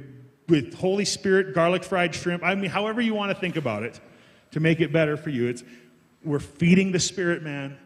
[0.48, 2.44] with Holy Spirit, garlic fried shrimp.
[2.44, 4.00] I mean, however you want to think about it
[4.52, 5.48] to make it better for you.
[5.48, 5.64] It's,
[6.26, 7.78] we're feeding the spirit man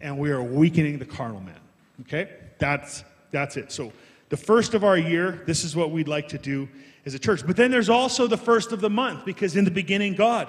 [0.00, 1.60] and we are weakening the carnal man.
[2.02, 2.30] Okay?
[2.58, 3.72] That's, that's it.
[3.72, 3.92] So,
[4.28, 6.68] the first of our year, this is what we'd like to do
[7.06, 7.46] as a church.
[7.46, 10.48] But then there's also the first of the month because in the beginning, God.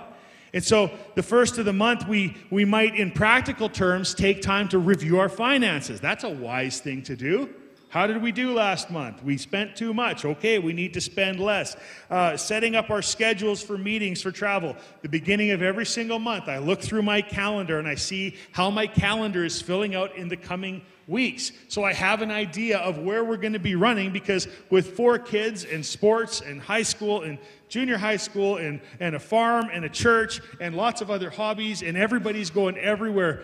[0.53, 4.67] And so the first of the month, we, we might, in practical terms, take time
[4.69, 5.99] to review our finances.
[6.01, 7.53] That's a wise thing to do.
[7.89, 9.23] How did we do last month?
[9.23, 10.23] We spent too much.
[10.23, 11.75] Okay, we need to spend less.
[12.07, 14.75] Uh, setting up our schedules for meetings, for travel.
[15.01, 18.69] The beginning of every single month, I look through my calendar and I see how
[18.69, 21.51] my calendar is filling out in the coming weeks.
[21.67, 25.17] So I have an idea of where we're going to be running because with four
[25.17, 29.83] kids and sports and high school and junior high school and, and a farm and
[29.83, 33.41] a church and lots of other hobbies and everybody's going everywhere,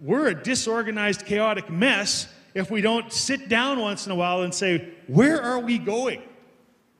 [0.00, 2.28] we're a disorganized, chaotic mess
[2.58, 6.22] if we don't sit down once in a while and say, Where are we going?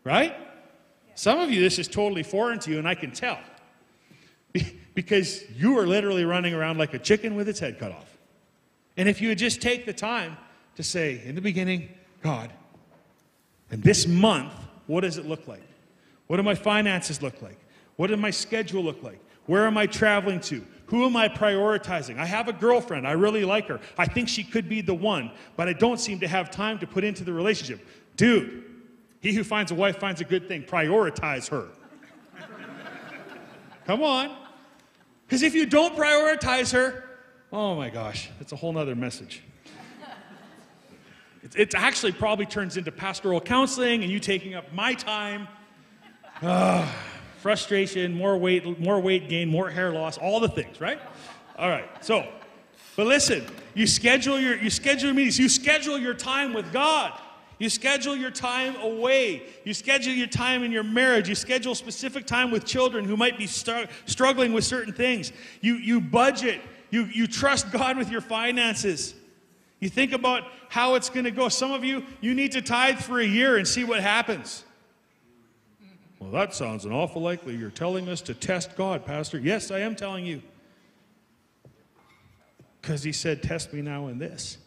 [0.04, 0.34] Right?
[1.14, 3.38] Some of you, this is totally foreign to you, and I can tell.
[4.94, 8.18] Because you are literally running around like a chicken with its head cut off.
[8.96, 10.36] And if you would just take the time
[10.74, 11.88] to say, in the beginning,
[12.20, 12.52] God,
[13.70, 14.52] and this month,
[14.88, 15.62] what does it look like?
[16.26, 17.58] What do my finances look like?
[17.94, 19.20] What does my schedule look like?
[19.46, 20.66] Where am I traveling to?
[20.88, 22.18] Who am I prioritizing?
[22.18, 23.06] I have a girlfriend.
[23.06, 23.78] I really like her.
[23.96, 26.86] I think she could be the one, but I don't seem to have time to
[26.86, 27.86] put into the relationship.
[28.16, 28.64] Dude,
[29.20, 30.62] he who finds a wife finds a good thing.
[30.62, 31.68] Prioritize her.
[33.86, 34.34] Come on.
[35.26, 37.04] Because if you don't prioritize her,
[37.52, 39.42] oh my gosh, it's a whole nother message.
[41.42, 45.48] It, it actually probably turns into pastoral counseling and you taking up my time.
[46.40, 46.90] Uh,
[47.38, 51.00] frustration, more weight, more weight gain, more hair loss, all the things, right?
[51.56, 51.88] All right.
[52.04, 52.26] So,
[52.96, 57.18] but listen, you schedule your you schedule your meetings, you schedule your time with God.
[57.58, 59.42] You schedule your time away.
[59.64, 61.28] You schedule your time in your marriage.
[61.28, 65.32] You schedule specific time with children who might be struggling with certain things.
[65.60, 66.60] You, you budget.
[66.90, 69.14] You, you trust God with your finances.
[69.80, 71.48] You think about how it's going to go.
[71.48, 74.64] Some of you, you need to tithe for a year and see what happens.
[76.20, 77.56] Well, that sounds an awful likely.
[77.56, 79.38] You're telling us to test God, Pastor.
[79.38, 80.42] Yes, I am telling you.
[82.80, 84.58] Because he said, Test me now in this.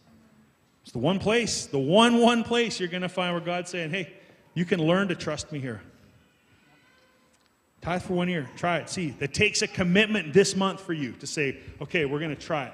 [0.83, 3.91] It's the one place, the one, one place you're going to find where God's saying,
[3.91, 4.13] Hey,
[4.53, 5.81] you can learn to trust me here.
[7.81, 8.47] Tithe for one year.
[8.57, 8.89] Try it.
[8.89, 12.41] See, that takes a commitment this month for you to say, okay, we're going to
[12.41, 12.73] try it.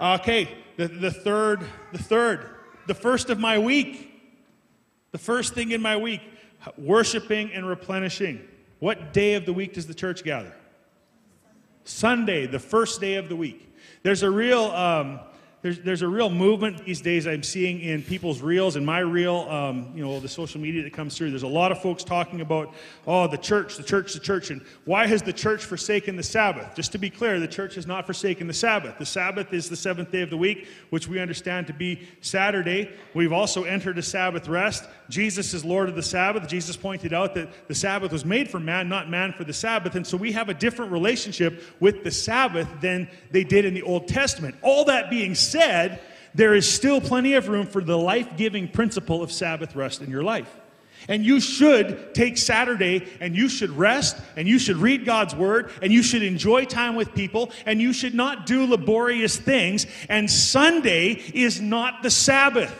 [0.00, 1.60] Okay, the, the third,
[1.92, 2.48] the third,
[2.86, 4.12] the first of my week.
[5.12, 6.20] The first thing in my week
[6.76, 8.46] worshiping and replenishing.
[8.78, 10.54] What day of the week does the church gather?
[11.84, 13.72] Sunday, the first day of the week.
[14.02, 15.20] There's a real um,
[15.62, 19.48] there's, there's a real movement these days I'm seeing in people's reels and my reel,
[19.50, 21.30] um, you know, the social media that comes through.
[21.30, 22.74] There's a lot of folks talking about,
[23.06, 26.74] oh, the church, the church, the church, and why has the church forsaken the Sabbath?
[26.76, 28.98] Just to be clear, the church has not forsaken the Sabbath.
[28.98, 32.90] The Sabbath is the seventh day of the week, which we understand to be Saturday.
[33.14, 34.84] We've also entered a Sabbath rest.
[35.08, 36.48] Jesus is Lord of the Sabbath.
[36.48, 39.94] Jesus pointed out that the Sabbath was made for man, not man for the Sabbath.
[39.94, 43.82] And so we have a different relationship with the Sabbath than they did in the
[43.82, 44.54] Old Testament.
[44.62, 46.00] All that being said, said,
[46.34, 50.10] there is still plenty of room for the life giving principle of Sabbath rest in
[50.10, 50.54] your life.
[51.08, 55.70] And you should take Saturday and you should rest and you should read God's word
[55.80, 59.86] and you should enjoy time with people and you should not do laborious things.
[60.08, 62.74] And Sunday is not the Sabbath.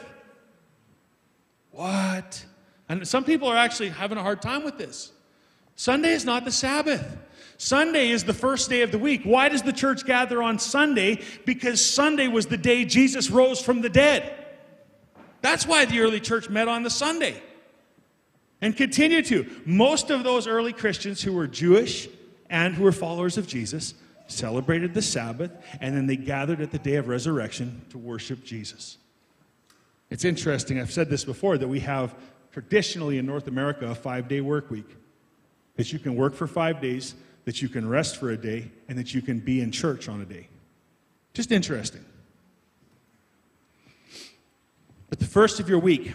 [1.71, 2.45] What?
[2.89, 5.13] And some people are actually having a hard time with this.
[5.77, 7.17] Sunday is not the Sabbath.
[7.59, 9.23] Sunday is the first day of the week.
[9.25, 11.23] Why does the church gather on Sunday?
[11.45, 14.45] Because Sunday was the day Jesus rose from the dead.
[15.41, 17.41] That's why the early church met on the Sunday
[18.61, 19.47] and continue to.
[19.65, 22.09] Most of those early Christians who were Jewish
[22.51, 23.95] and who were followers of Jesus
[24.29, 28.99] celebrated the Sabbath and then they gathered at the day of resurrection to worship Jesus.
[30.11, 32.15] It's interesting, I've said this before, that we have
[32.53, 34.89] traditionally in North America a five day work week.
[35.77, 37.15] That you can work for five days,
[37.47, 40.21] that you can rest for a day, and that you can be in church on
[40.21, 40.49] a day.
[41.33, 42.05] Just interesting.
[45.09, 46.13] But the first of your week,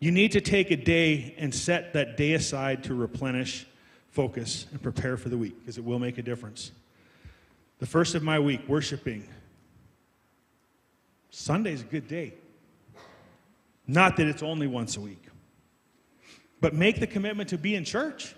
[0.00, 3.66] You need to take a day and set that day aside to replenish,
[4.08, 6.72] focus, and prepare for the week because it will make a difference.
[7.78, 9.28] The first of my week, worshiping.
[11.30, 12.32] Sunday's a good day.
[13.86, 15.22] Not that it's only once a week,
[16.60, 18.34] but make the commitment to be in church.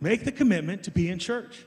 [0.00, 1.64] Make the commitment to be in church.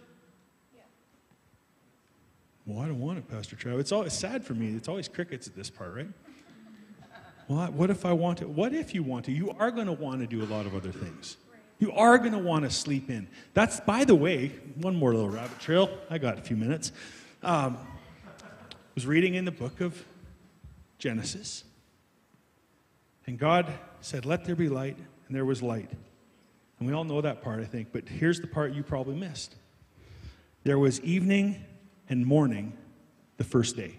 [2.65, 3.80] Well, I don't want it, Pastor Trav.
[3.80, 4.76] It's always sad for me.
[4.76, 6.10] It's always crickets at this part, right?
[7.48, 8.48] Well, what if I want to?
[8.48, 9.32] What if you want to?
[9.32, 11.38] You are going to want to do a lot of other things.
[11.80, 13.28] You are going to want to sleep in.
[13.56, 15.89] That's, by the way, one more little rabbit trail.
[16.12, 16.92] I got a few minutes.
[17.42, 17.78] Um,
[18.94, 20.06] was reading in the book of
[21.00, 21.63] Genesis,
[23.26, 25.89] and God said, "Let there be light," and there was light.
[26.80, 27.92] And we all know that part, I think.
[27.92, 29.56] But here's the part you probably missed.
[30.63, 31.63] There was evening
[32.08, 32.78] and morning
[33.38, 33.98] the first day.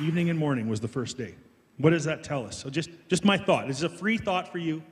[0.00, 1.34] Evening and morning was the first day.
[1.78, 2.58] What does that tell us?
[2.58, 3.66] So just, just my thought.
[3.66, 4.82] This is a free thought for you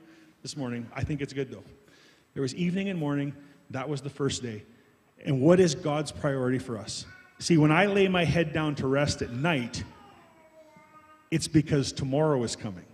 [0.41, 0.87] this morning.
[0.93, 1.63] I think it's good though.
[2.33, 3.33] There was evening and morning.
[3.71, 4.63] That was the first day.
[5.23, 7.05] And what is God's priority for us?
[7.39, 9.83] See, when I lay my head down to rest at night,
[11.31, 12.85] it's because tomorrow is coming.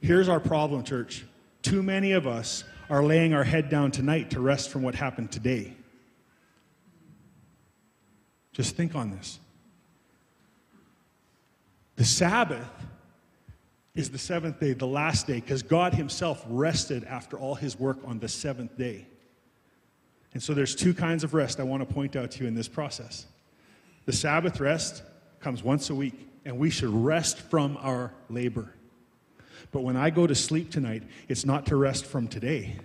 [0.00, 1.24] Here's our problem, church.
[1.64, 5.32] Too many of us are laying our head down tonight to rest from what happened
[5.32, 5.74] today.
[8.52, 9.40] Just think on this.
[11.96, 12.70] The Sabbath
[13.94, 17.96] is the seventh day, the last day, because God Himself rested after all His work
[18.04, 19.06] on the seventh day.
[20.34, 22.54] And so there's two kinds of rest I want to point out to you in
[22.54, 23.24] this process.
[24.04, 25.02] The Sabbath rest
[25.40, 28.74] comes once a week, and we should rest from our labor.
[29.72, 32.76] But when I go to sleep tonight, it's not to rest from today,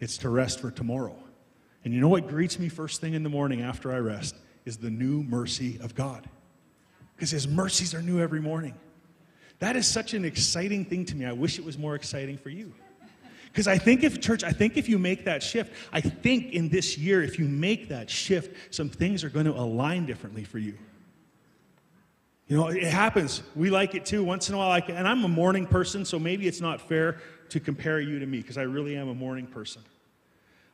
[0.00, 1.16] it's to rest for tomorrow.
[1.84, 4.36] And you know what greets me first thing in the morning after I rest?
[4.64, 6.26] Is the new mercy of God
[7.16, 8.74] because his mercies are new every morning.
[9.60, 11.24] That is such an exciting thing to me.
[11.24, 12.74] I wish it was more exciting for you.
[13.46, 16.68] Because I think if, church, I think if you make that shift, I think in
[16.68, 20.58] this year, if you make that shift, some things are going to align differently for
[20.58, 20.76] you.
[22.46, 23.42] You know, it happens.
[23.56, 24.22] We like it too.
[24.22, 26.80] Once in a while, I like, and I'm a morning person, so maybe it's not
[26.80, 29.82] fair to compare you to me because I really am a morning person.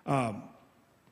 [0.05, 0.43] Um,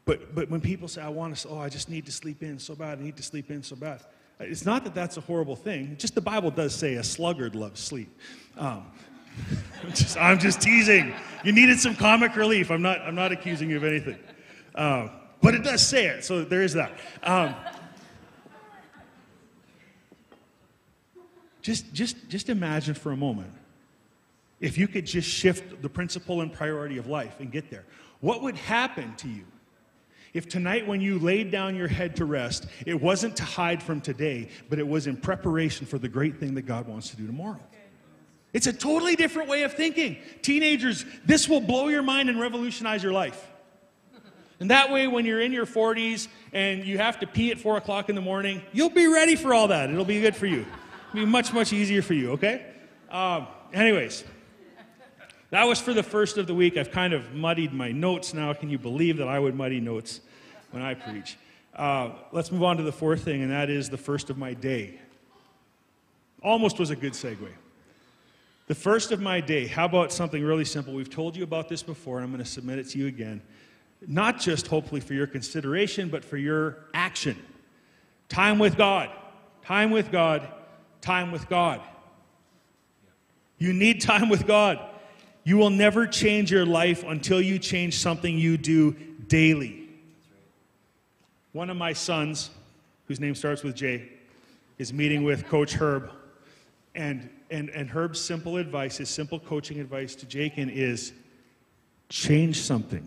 [0.04, 2.58] but, but when people say, I want to, oh, I just need to sleep in
[2.58, 4.00] so bad, I need to sleep in so bad.
[4.40, 5.96] It's not that that's a horrible thing.
[5.98, 8.08] Just the Bible does say a sluggard loves sleep.
[8.56, 8.86] Um,
[9.84, 11.12] I'm, just, I'm, just, teasing.
[11.44, 12.70] You needed some comic relief.
[12.70, 14.18] I'm not, I'm not accusing you of anything.
[14.74, 16.98] Um, but it does say it, so there is that.
[21.62, 23.52] Just, just, just imagine for a moment
[24.60, 27.84] if you could just shift the principle and priority of life and get there.
[28.20, 29.44] What would happen to you
[30.34, 34.00] if tonight, when you laid down your head to rest, it wasn't to hide from
[34.00, 37.26] today, but it was in preparation for the great thing that God wants to do
[37.26, 37.60] tomorrow.
[38.52, 40.18] It's a totally different way of thinking.
[40.42, 43.46] Teenagers, this will blow your mind and revolutionize your life.
[44.60, 47.76] And that way, when you're in your 40s and you have to pee at 4
[47.76, 49.88] o'clock in the morning, you'll be ready for all that.
[49.88, 50.66] It'll be good for you.
[51.14, 52.66] Be much, much easier for you, okay?
[53.10, 54.24] Um, anyways,
[55.50, 56.76] that was for the first of the week.
[56.76, 58.52] I've kind of muddied my notes now.
[58.52, 60.20] Can you believe that I would muddy notes
[60.70, 61.38] when I preach?
[61.74, 64.52] Uh, let's move on to the fourth thing, and that is the first of my
[64.52, 65.00] day.
[66.42, 67.48] Almost was a good segue.
[68.66, 69.66] The first of my day.
[69.66, 70.92] How about something really simple?
[70.92, 73.40] We've told you about this before, and I'm going to submit it to you again.
[74.06, 77.36] Not just hopefully for your consideration, but for your action.
[78.28, 79.10] Time with God.
[79.64, 80.46] Time with God.
[81.00, 81.80] Time with God.
[83.58, 84.78] You need time with God.
[85.44, 88.92] You will never change your life until you change something you do
[89.28, 89.88] daily.
[91.52, 92.50] One of my sons,
[93.06, 94.08] whose name starts with J,
[94.78, 96.10] is meeting with Coach Herb.
[96.94, 101.12] And, and, and Herb's simple advice, his simple coaching advice to Jakin is
[102.08, 103.06] change something.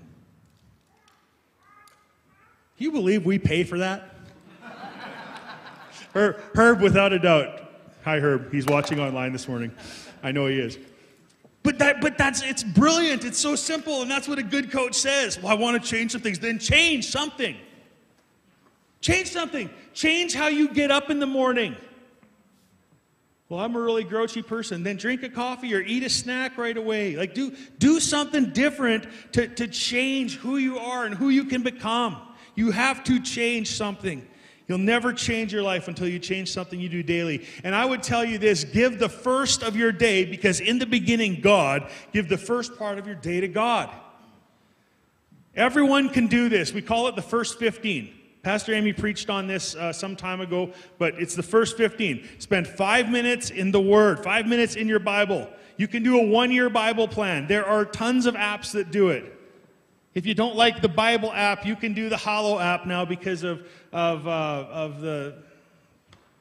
[2.78, 4.16] you believe we pay for that?
[6.14, 7.61] Herb, Herb, without a doubt.
[8.04, 8.52] Hi, Herb.
[8.52, 9.72] He's watching online this morning.
[10.24, 10.80] I know he is.
[11.62, 13.24] But that, but that's it's brilliant.
[13.24, 15.38] It's so simple, and that's what a good coach says.
[15.38, 16.40] Well, I want to change some things.
[16.40, 17.56] Then change something.
[19.02, 19.70] Change something.
[19.94, 21.76] Change how you get up in the morning.
[23.50, 24.82] Well, I'm a really grouchy person.
[24.82, 27.16] Then drink a coffee or eat a snack right away.
[27.18, 31.62] Like do do something different to, to change who you are and who you can
[31.62, 32.18] become.
[32.56, 34.26] You have to change something.
[34.72, 37.46] You'll never change your life until you change something you do daily.
[37.66, 40.86] And I would tell you this give the first of your day, because in the
[40.86, 43.90] beginning, God, give the first part of your day to God.
[45.58, 46.72] Everyone can do this.
[46.72, 48.14] We call it the first 15.
[48.44, 52.26] Pastor Amy preached on this uh, some time ago, but it's the first 15.
[52.40, 55.50] Spend five minutes in the Word, five minutes in your Bible.
[55.76, 57.46] You can do a one year Bible plan.
[57.46, 59.38] There are tons of apps that do it.
[60.14, 63.44] If you don't like the Bible app, you can do the Hallow app now because
[63.44, 64.32] of, of, uh,
[64.70, 65.36] of the,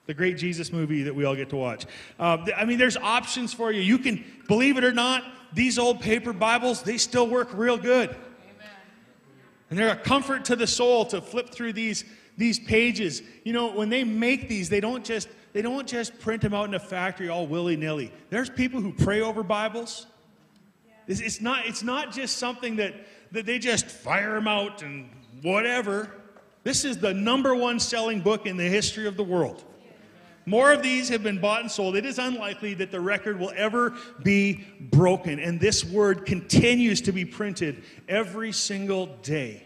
[0.06, 1.86] the great Jesus movie that we all get to watch.
[2.18, 3.80] Uh, I mean, there's options for you.
[3.80, 8.14] You can, believe it or not, these old paper Bibles, they still work real good.
[9.70, 12.04] And they're a comfort to the soul to flip through these,
[12.36, 13.22] these pages.
[13.44, 16.68] You know, when they make these, they don't just they don't just print them out
[16.68, 18.12] in a factory all willy-nilly.
[18.30, 20.06] There's people who pray over Bibles.
[21.08, 22.94] It's, not, it's not just something that
[23.32, 25.08] they just fire them out and
[25.42, 26.10] whatever.
[26.62, 29.64] This is the number one selling book in the history of the world.
[30.46, 31.96] More of these have been bought and sold.
[31.96, 35.38] It is unlikely that the record will ever be broken.
[35.38, 39.64] And this word continues to be printed every single day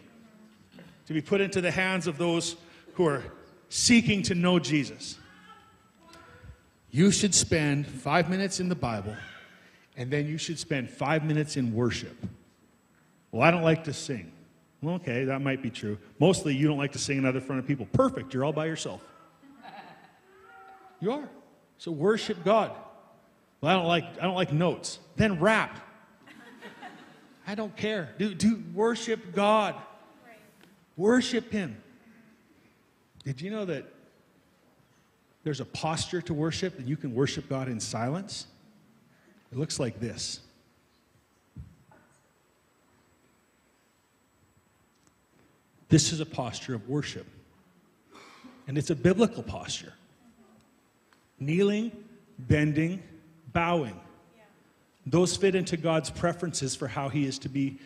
[1.07, 2.57] to be put into the hands of those
[2.95, 3.23] who are
[3.69, 5.19] seeking to know Jesus.
[6.91, 9.17] You should spend five minutes in the Bible,
[9.97, 12.17] and then you should spend five minutes in worship.
[13.35, 14.31] Well, I don't like to sing.
[14.81, 15.99] Well, okay, that might be true.
[16.21, 17.85] Mostly you don't like to sing in other front of people.
[17.87, 19.03] Perfect, you're all by yourself.
[21.01, 21.29] You are.
[21.79, 22.71] So worship God.
[23.61, 25.01] Well, I don't like I don't like notes.
[25.17, 25.81] Then rap.
[27.45, 28.15] I don't care.
[28.19, 29.75] Do do worship God.
[30.97, 31.77] Worship him.
[33.25, 33.85] Did you know that
[35.43, 38.47] there's a posture to worship and you can worship God in silence?
[39.51, 40.39] It looks like this.
[45.95, 47.25] This is a posture of worship.
[48.67, 49.93] And it's a biblical posture
[51.39, 51.93] kneeling,
[52.37, 53.01] bending,
[53.53, 54.01] bowing.
[55.07, 57.79] Those fit into God's preferences for how He is to be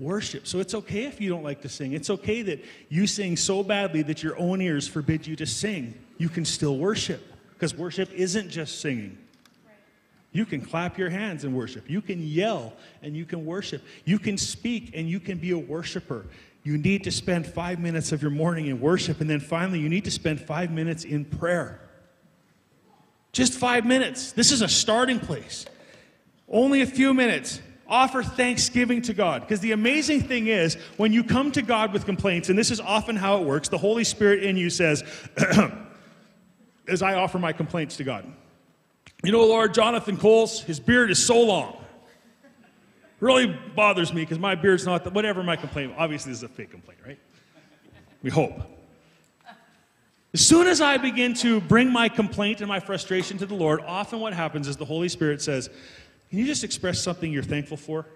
[0.00, 0.48] worshiped.
[0.48, 1.92] So it's okay if you don't like to sing.
[1.92, 5.94] It's okay that you sing so badly that your own ears forbid you to sing.
[6.18, 9.16] You can still worship because worship isn't just singing.
[10.32, 11.88] You can clap your hands and worship.
[11.88, 13.82] You can yell and you can worship.
[14.04, 16.26] You can speak and you can be a worshiper.
[16.62, 19.88] You need to spend five minutes of your morning in worship, and then finally, you
[19.88, 21.80] need to spend five minutes in prayer.
[23.32, 24.32] Just five minutes.
[24.32, 25.66] This is a starting place.
[26.48, 27.60] Only a few minutes.
[27.88, 29.40] Offer thanksgiving to God.
[29.40, 32.78] Because the amazing thing is, when you come to God with complaints, and this is
[32.78, 35.02] often how it works, the Holy Spirit in you says,
[36.88, 38.30] as I offer my complaints to God,
[39.24, 41.81] you know, Lord, Jonathan Coles, his beard is so long.
[43.22, 46.48] Really bothers me because my beard's not, the, whatever my complaint, obviously this is a
[46.48, 47.20] fake complaint, right?
[48.20, 48.60] We hope.
[50.34, 53.80] As soon as I begin to bring my complaint and my frustration to the Lord,
[53.86, 55.70] often what happens is the Holy Spirit says,
[56.30, 58.06] Can you just express something you're thankful for?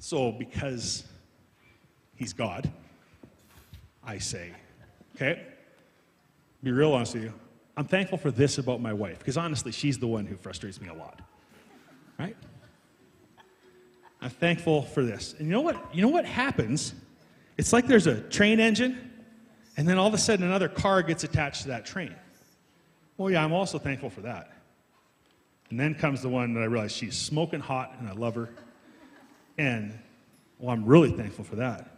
[0.00, 1.04] So, because
[2.16, 2.68] He's God,
[4.02, 4.50] I say,
[5.14, 5.46] okay?
[6.60, 7.34] Be real honest with you.
[7.76, 10.88] I'm thankful for this about my wife, because honestly, she's the one who frustrates me
[10.88, 11.20] a lot.
[12.18, 12.36] Right?
[14.24, 15.34] I'm thankful for this.
[15.38, 15.94] And you know what?
[15.94, 16.94] You know what happens?
[17.56, 19.12] It's like there's a train engine
[19.76, 22.14] and then all of a sudden, another car gets attached to that train.
[23.16, 24.52] Well, yeah, I'm also thankful for that.
[25.70, 28.50] And then comes the one that I realize she's smoking hot and I love her.
[29.58, 29.98] And,
[30.58, 31.93] well, I'm really thankful for that.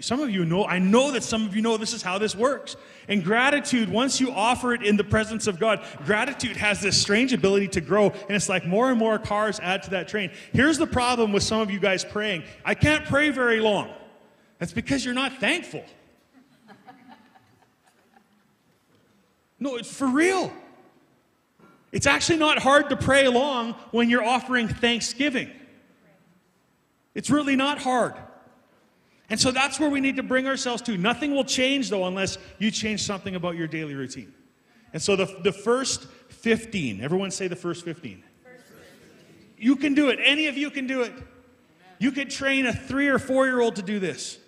[0.00, 2.34] Some of you know, I know that some of you know this is how this
[2.34, 2.76] works.
[3.08, 7.32] And gratitude, once you offer it in the presence of God, gratitude has this strange
[7.32, 8.10] ability to grow.
[8.10, 10.30] And it's like more and more cars add to that train.
[10.52, 13.92] Here's the problem with some of you guys praying I can't pray very long.
[14.58, 15.84] That's because you're not thankful.
[19.58, 20.52] No, it's for real.
[21.92, 25.50] It's actually not hard to pray long when you're offering thanksgiving.
[27.14, 28.14] It's really not hard.
[29.28, 30.96] And so that's where we need to bring ourselves to.
[30.96, 34.32] Nothing will change, though, unless you change something about your daily routine.
[34.92, 38.22] And so the, the first 15, everyone say the first 15.
[39.58, 40.18] You can do it.
[40.22, 41.12] Any of you can do it.
[41.98, 44.38] You could train a three or four year old to do this.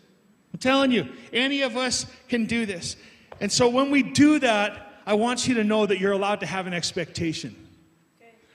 [0.53, 2.97] I'm telling you, any of us can do this.
[3.41, 6.47] And so when we do that, I want you to know that you're allowed to
[6.47, 7.68] have an expectation.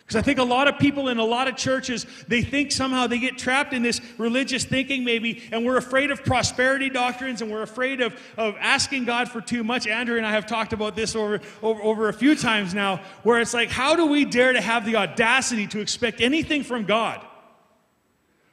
[0.04, 3.08] Because I think a lot of people in a lot of churches, they think somehow
[3.08, 7.50] they get trapped in this religious thinking, maybe, and we're afraid of prosperity doctrines and
[7.50, 9.88] we're afraid of, of asking God for too much.
[9.88, 13.40] Andrew and I have talked about this over, over, over a few times now, where
[13.40, 17.26] it's like, how do we dare to have the audacity to expect anything from God?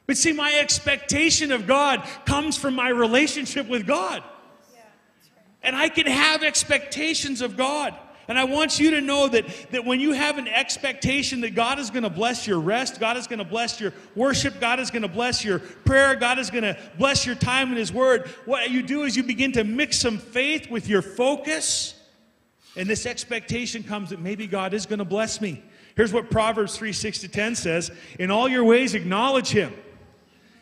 [0.07, 4.23] But see, my expectation of God comes from my relationship with God.
[5.63, 7.95] And I can have expectations of God.
[8.31, 11.79] And I want you to know that, that when you have an expectation that God
[11.79, 14.89] is going to bless your rest, God is going to bless your worship, God is
[14.89, 18.29] going to bless your prayer, God is going to bless your time in His Word,
[18.45, 21.93] what you do is you begin to mix some faith with your focus.
[22.77, 25.61] And this expectation comes that maybe God is going to bless me.
[25.97, 29.73] Here's what Proverbs 3 6 to 10 says In all your ways, acknowledge Him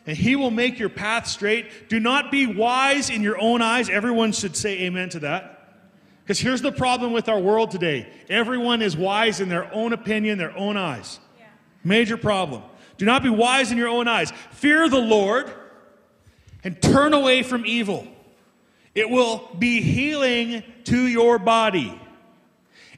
[0.06, 1.88] and he will make your path straight.
[1.88, 3.88] Do not be wise in your own eyes.
[3.88, 5.59] Everyone should say amen to that.
[6.30, 10.38] Because here's the problem with our world today everyone is wise in their own opinion,
[10.38, 11.18] their own eyes.
[11.36, 11.46] Yeah.
[11.82, 12.62] Major problem.
[12.98, 14.32] Do not be wise in your own eyes.
[14.52, 15.52] Fear the Lord
[16.62, 18.06] and turn away from evil.
[18.94, 22.00] It will be healing to your body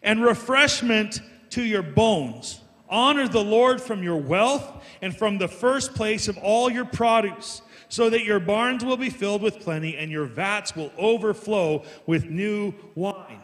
[0.03, 1.23] and refreshment
[1.53, 2.61] to your bones.
[2.91, 7.63] Honor the Lord from your wealth and from the first place of all your produce,
[7.93, 12.25] so that your barns will be filled with plenty and your vats will overflow with
[12.25, 13.43] new wine.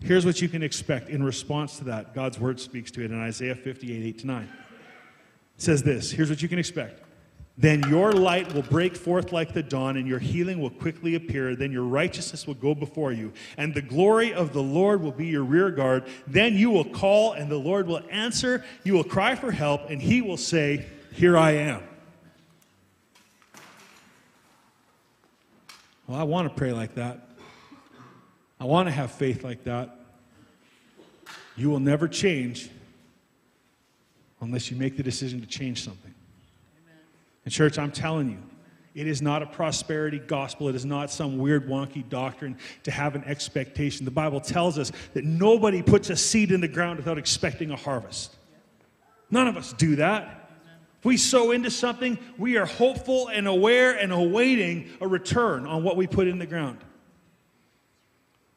[0.00, 2.14] Here's what you can expect in response to that.
[2.14, 4.42] God's word speaks to it in Isaiah 58 8 to 9.
[4.44, 4.48] It
[5.58, 7.02] says this here's what you can expect.
[7.58, 11.54] Then your light will break forth like the dawn, and your healing will quickly appear.
[11.54, 15.26] Then your righteousness will go before you, and the glory of the Lord will be
[15.26, 16.08] your rear guard.
[16.26, 18.64] Then you will call, and the Lord will answer.
[18.84, 21.82] You will cry for help, and he will say, Here I am.
[26.06, 27.28] Well, I want to pray like that.
[28.58, 29.98] I want to have faith like that.
[31.56, 32.70] You will never change
[34.40, 36.14] unless you make the decision to change something.
[37.44, 38.38] And, church, I'm telling you,
[38.94, 40.68] it is not a prosperity gospel.
[40.68, 44.04] It is not some weird, wonky doctrine to have an expectation.
[44.04, 47.76] The Bible tells us that nobody puts a seed in the ground without expecting a
[47.76, 48.34] harvest.
[49.30, 50.41] None of us do that.
[51.02, 55.82] If we sow into something, we are hopeful and aware and awaiting a return on
[55.82, 56.78] what we put in the ground.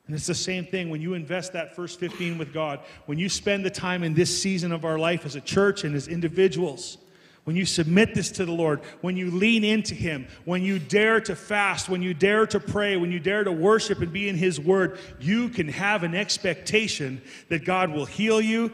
[0.06, 3.30] And it's the same thing when you invest that first 15 with God, when you
[3.30, 7.00] spend the time in this season of our life as a church and as individuals
[7.46, 11.22] when you submit this to the Lord, when you lean into Him, when you dare
[11.22, 14.36] to fast, when you dare to pray, when you dare to worship and be in
[14.36, 18.74] His Word, you can have an expectation that God will heal you,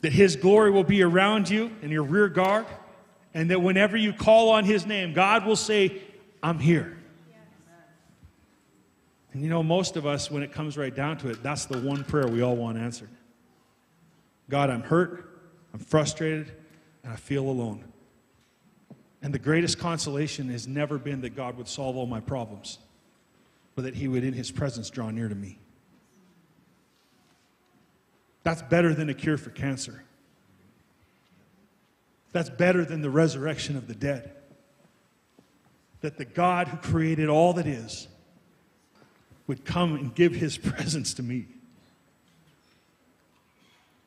[0.00, 2.66] that His glory will be around you in your rear guard,
[3.34, 6.00] and that whenever you call on His name, God will say,
[6.42, 6.96] I'm here.
[9.32, 11.78] And you know, most of us, when it comes right down to it, that's the
[11.78, 13.10] one prayer we all want answered
[14.48, 15.28] God, I'm hurt,
[15.74, 16.52] I'm frustrated
[17.02, 17.84] and I feel alone.
[19.22, 22.78] And the greatest consolation has never been that God would solve all my problems,
[23.74, 25.58] but that He would, in His presence, draw near to me.
[28.46, 30.04] That's better than a cure for cancer.
[32.30, 34.30] That's better than the resurrection of the dead.
[36.02, 38.06] That the God who created all that is
[39.48, 41.46] would come and give His presence to me.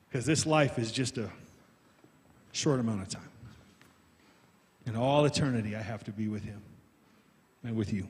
[0.08, 1.30] Because this life is just a
[2.54, 3.30] short amount of time.
[4.86, 6.62] In all eternity, I have to be with Him
[7.66, 8.08] and with you.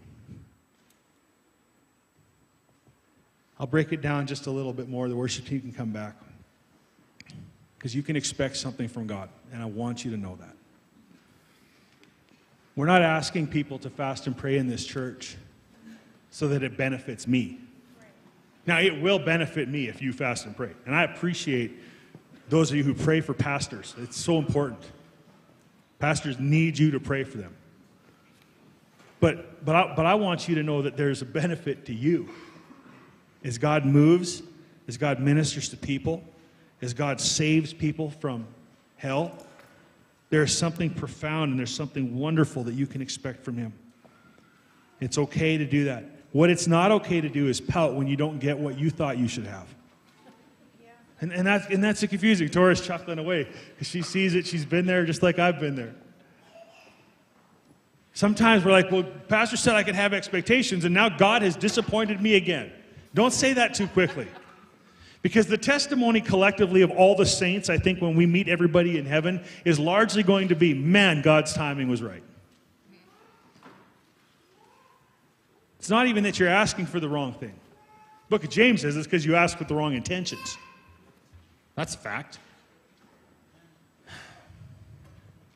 [3.59, 5.09] I'll break it down just a little bit more.
[5.09, 6.15] The worship team can come back.
[7.77, 10.55] Because you can expect something from God, and I want you to know that.
[12.75, 15.35] We're not asking people to fast and pray in this church
[16.29, 17.59] so that it benefits me.
[18.65, 20.71] Now, it will benefit me if you fast and pray.
[20.85, 21.71] And I appreciate
[22.49, 24.79] those of you who pray for pastors, it's so important.
[25.99, 27.55] Pastors need you to pray for them.
[29.19, 32.29] But, but, I, but I want you to know that there's a benefit to you.
[33.43, 34.43] As God moves,
[34.87, 36.23] as God ministers to people,
[36.81, 38.47] as God saves people from
[38.97, 39.31] hell,
[40.29, 43.73] there is something profound and there's something wonderful that you can expect from Him.
[44.99, 46.03] It's okay to do that.
[46.31, 49.17] What it's not okay to do is pout when you don't get what you thought
[49.17, 49.67] you should have.
[51.21, 52.47] And, and, that's, and that's confusing.
[52.47, 54.45] Victoria's chuckling away because she sees it.
[54.45, 55.93] She's been there just like I've been there.
[58.13, 62.21] Sometimes we're like, well, Pastor said I could have expectations, and now God has disappointed
[62.21, 62.71] me again.
[63.13, 64.27] Don't say that too quickly.
[65.21, 69.05] Because the testimony collectively of all the saints, I think, when we meet everybody in
[69.05, 72.23] heaven, is largely going to be man, God's timing was right.
[75.79, 77.57] It's not even that you're asking for the wrong thing.
[78.29, 80.57] Book of James says it's because you ask with the wrong intentions.
[81.75, 82.39] That's a fact.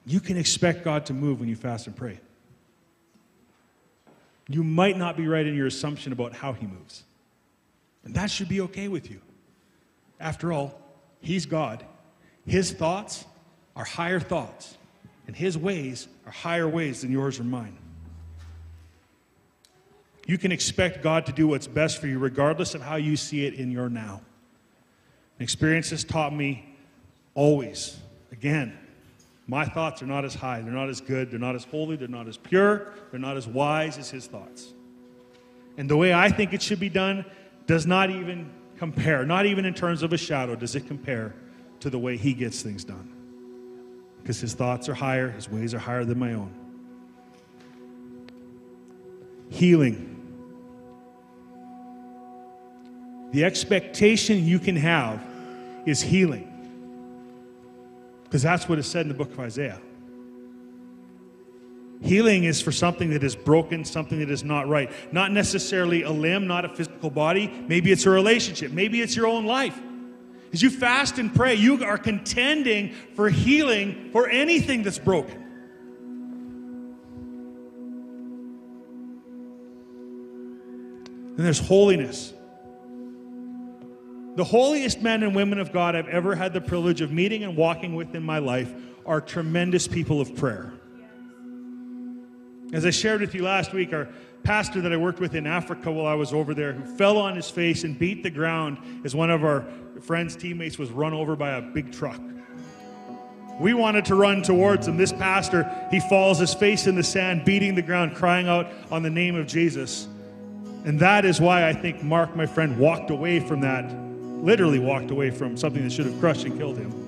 [0.06, 2.20] You can expect God to move when you fast and pray.
[4.50, 7.04] You might not be right in your assumption about how He moves.
[8.04, 9.22] And that should be okay with you.
[10.20, 10.80] After all,
[11.22, 11.86] He's God.
[12.46, 13.26] His thoughts
[13.76, 14.78] are higher thoughts,
[15.28, 17.78] and His ways are higher ways than yours or mine.
[20.26, 23.46] you can expect God to do what's best for you, regardless of how you see
[23.46, 24.22] it in your now.
[25.40, 26.76] Experience has taught me
[27.36, 27.98] always,
[28.32, 28.78] again,
[29.48, 32.08] my thoughts are not as high, they're not as good, they're not as holy, they're
[32.08, 34.72] not as pure, they're not as wise as His thoughts.
[35.78, 37.26] And the way I think it should be done
[37.66, 41.34] does not even compare, not even in terms of a shadow, does it compare
[41.80, 43.10] to the way He gets things done.
[44.22, 46.54] Because His thoughts are higher, His ways are higher than my own.
[49.50, 50.10] Healing.
[53.32, 55.24] The expectation you can have
[55.86, 56.50] is healing.
[58.24, 59.80] Because that's what is said in the book of Isaiah.
[62.04, 64.92] Healing is for something that is broken, something that is not right.
[65.14, 67.48] Not necessarily a limb, not a physical body.
[67.68, 68.72] Maybe it's a relationship.
[68.74, 69.80] Maybe it's your own life.
[70.52, 75.40] As you fast and pray, you are contending for healing for anything that's broken.
[81.36, 82.34] Then there's holiness.
[84.36, 87.56] The holiest men and women of God I've ever had the privilege of meeting and
[87.56, 88.74] walking with in my life
[89.06, 90.74] are tremendous people of prayer.
[92.74, 94.10] As I shared with you last week, our
[94.44, 97.36] pastor that I worked with in Africa while I was over there, who fell on
[97.36, 99.66] his face and beat the ground as one of our
[100.02, 102.20] friends' teammates was run over by a big truck.
[103.60, 104.98] We wanted to run towards him.
[104.98, 109.04] This pastor, he falls his face in the sand, beating the ground, crying out on
[109.04, 110.08] the name of Jesus.
[110.84, 114.04] And that is why I think Mark, my friend, walked away from that
[114.44, 117.03] literally walked away from something that should have crushed and killed him.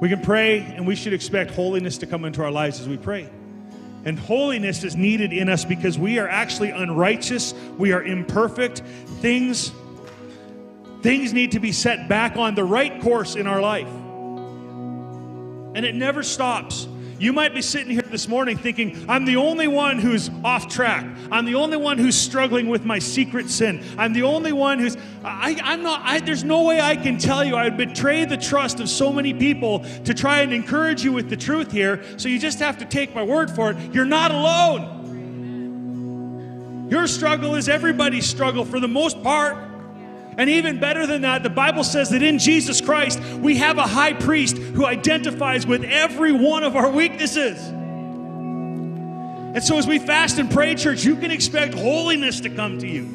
[0.00, 2.96] We can pray, and we should expect holiness to come into our lives as we
[2.96, 3.30] pray.
[4.04, 8.82] And holiness is needed in us because we are actually unrighteous, we are imperfect.
[9.20, 9.72] Things,
[11.02, 13.88] things need to be set back on the right course in our life.
[15.74, 16.86] And it never stops.
[17.18, 21.06] You might be sitting here this morning thinking, I'm the only one who's off track.
[21.32, 23.82] I'm the only one who's struggling with my secret sin.
[23.96, 27.42] I'm the only one who's, I, am not, I, there's no way I can tell
[27.42, 27.56] you.
[27.56, 31.30] I would betray the trust of so many people to try and encourage you with
[31.30, 32.04] the truth here.
[32.18, 33.94] So you just have to take my word for it.
[33.94, 34.96] You're not alone.
[36.90, 39.56] Your struggle is everybody's struggle for the most part.
[40.38, 43.86] And even better than that, the Bible says that in Jesus Christ, we have a
[43.86, 47.66] high priest who identifies with every one of our weaknesses.
[49.56, 52.86] And so, as we fast and pray, church, you can expect holiness to come to
[52.86, 53.08] you.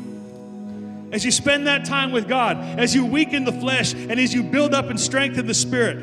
[1.12, 4.42] As you spend that time with God, as you weaken the flesh, and as you
[4.42, 6.00] build up and strengthen the spirit,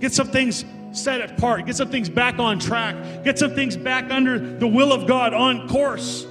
[0.00, 4.10] get some things set apart, get some things back on track, get some things back
[4.10, 6.24] under the will of God on course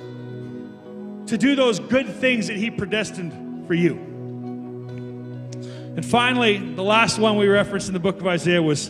[1.25, 4.08] to do those good things that He predestined for you.
[5.99, 8.89] And finally, the last one we referenced in the book of Isaiah was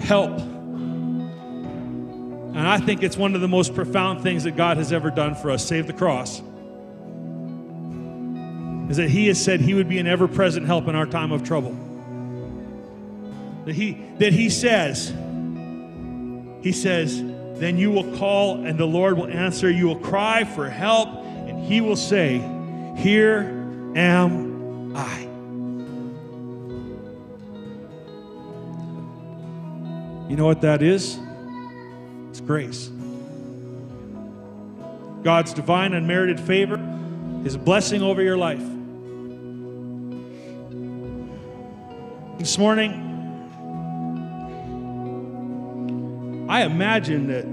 [0.00, 0.30] help.
[0.30, 1.28] And
[2.58, 5.50] I think it's one of the most profound things that God has ever done for
[5.50, 6.40] us save the cross.
[8.90, 11.32] Is that He has said He would be an ever present help in our time
[11.32, 11.76] of trouble.
[13.66, 15.12] That He, that he says,
[16.62, 17.20] He says,
[17.58, 19.70] then you will call and the Lord will answer.
[19.70, 22.38] You will cry for help and he will say,
[22.96, 23.40] Here
[23.94, 25.27] am I.
[30.28, 31.18] You know what that is?
[32.28, 32.90] It's grace.
[35.22, 36.76] God's divine, unmerited favor,
[37.44, 38.62] His blessing over your life.
[42.38, 43.06] This morning,
[46.48, 47.46] I imagine that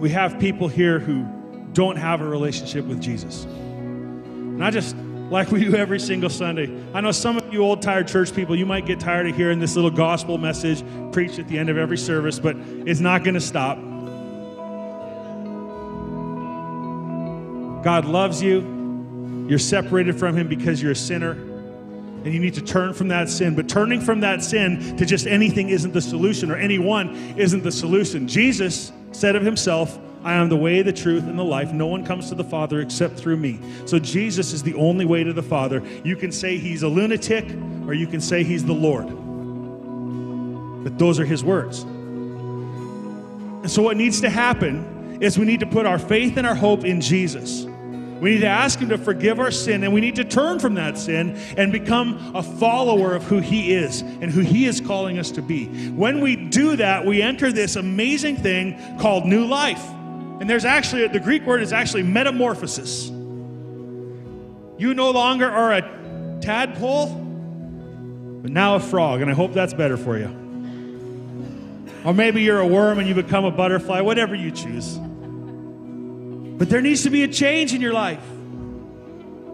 [0.00, 1.26] we have people here who
[1.74, 3.44] don't have a relationship with Jesus.
[3.44, 4.96] Not just
[5.30, 6.70] like we do every single Sunday.
[6.92, 9.58] I know some of you old, tired church people, you might get tired of hearing
[9.58, 12.56] this little gospel message preached at the end of every service, but
[12.86, 13.78] it's not going to stop.
[17.84, 19.46] God loves you.
[19.48, 21.32] You're separated from Him because you're a sinner.
[21.32, 23.54] And you need to turn from that sin.
[23.54, 27.70] But turning from that sin to just anything isn't the solution, or anyone isn't the
[27.70, 28.26] solution.
[28.26, 31.72] Jesus said of Himself, I am the way, the truth, and the life.
[31.72, 33.60] No one comes to the Father except through me.
[33.84, 35.82] So Jesus is the only way to the Father.
[36.02, 37.44] You can say he's a lunatic,
[37.86, 39.06] or you can say he's the Lord.
[40.82, 41.82] But those are his words.
[41.82, 46.54] And so, what needs to happen is we need to put our faith and our
[46.54, 47.64] hope in Jesus.
[48.20, 50.74] We need to ask Him to forgive our sin, and we need to turn from
[50.74, 55.18] that sin and become a follower of who He is and who He is calling
[55.18, 55.66] us to be.
[55.90, 59.84] When we do that, we enter this amazing thing called new life.
[60.40, 63.08] And there's actually, the Greek word is actually metamorphosis.
[64.76, 67.06] You no longer are a tadpole,
[68.42, 69.22] but now a frog.
[69.22, 70.26] And I hope that's better for you.
[72.04, 74.98] Or maybe you're a worm and you become a butterfly, whatever you choose.
[76.58, 78.24] But there needs to be a change in your life.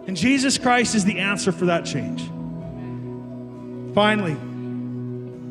[0.07, 2.21] And Jesus Christ is the answer for that change.
[3.93, 4.37] Finally,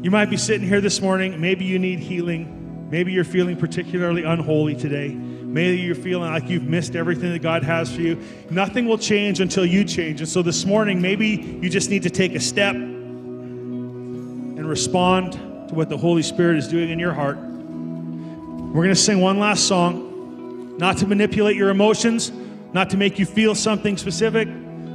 [0.02, 2.59] you might be sitting here this morning, maybe you need healing.
[2.90, 5.08] Maybe you're feeling particularly unholy today.
[5.10, 8.20] Maybe you're feeling like you've missed everything that God has for you.
[8.50, 10.20] Nothing will change until you change.
[10.20, 15.74] And so this morning, maybe you just need to take a step and respond to
[15.74, 17.36] what the Holy Spirit is doing in your heart.
[17.36, 22.32] We're going to sing one last song, not to manipulate your emotions,
[22.72, 24.48] not to make you feel something specific,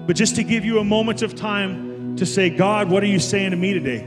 [0.05, 3.19] but just to give you a moment of time to say, God, what are you
[3.19, 4.01] saying to me today?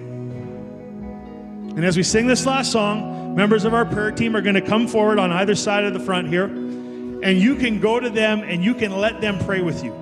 [1.76, 4.60] And as we sing this last song, members of our prayer team are going to
[4.60, 8.40] come forward on either side of the front here, and you can go to them
[8.40, 9.92] and you can let them pray with you.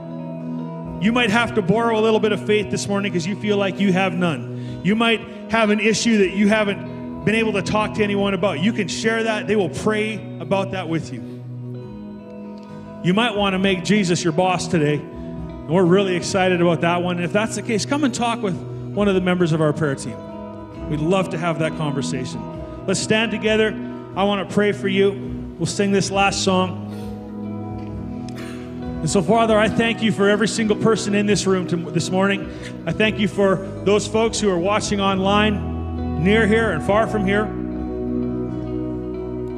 [1.03, 3.59] You might have to borrow a little bit of faith this morning because you feel
[3.59, 4.80] like you have none.
[4.82, 5.20] You might
[5.51, 8.61] have an issue that you haven't been able to talk to anyone about.
[8.61, 9.47] You can share that.
[9.47, 11.20] They will pray about that with you.
[13.05, 14.97] You might want to make Jesus your boss today.
[14.97, 17.16] We're really excited about that one.
[17.16, 18.57] And if that's the case, come and talk with
[18.95, 20.89] one of the members of our prayer team.
[20.89, 22.57] We'd love to have that conversation.
[22.87, 23.68] Let's stand together.
[24.14, 25.55] I want to pray for you.
[25.59, 26.84] We'll sing this last song.
[29.01, 32.11] And so, Father, I thank you for every single person in this room to, this
[32.11, 32.49] morning.
[32.87, 37.24] I thank you for those folks who are watching online, near here and far from
[37.24, 37.45] here.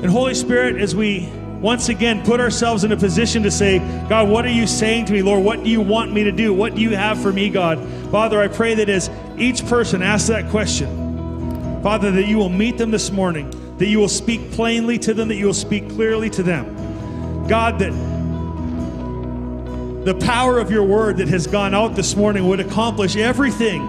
[0.01, 1.29] And, Holy Spirit, as we
[1.61, 5.13] once again put ourselves in a position to say, God, what are you saying to
[5.13, 5.45] me, Lord?
[5.45, 6.55] What do you want me to do?
[6.55, 7.79] What do you have for me, God?
[8.11, 11.08] Father, I pray that as each person asks that question,
[11.83, 15.29] Father, that you will meet them this morning, that you will speak plainly to them,
[15.29, 17.47] that you will speak clearly to them.
[17.47, 17.93] God, that
[20.05, 23.83] the power of your word that has gone out this morning would accomplish everything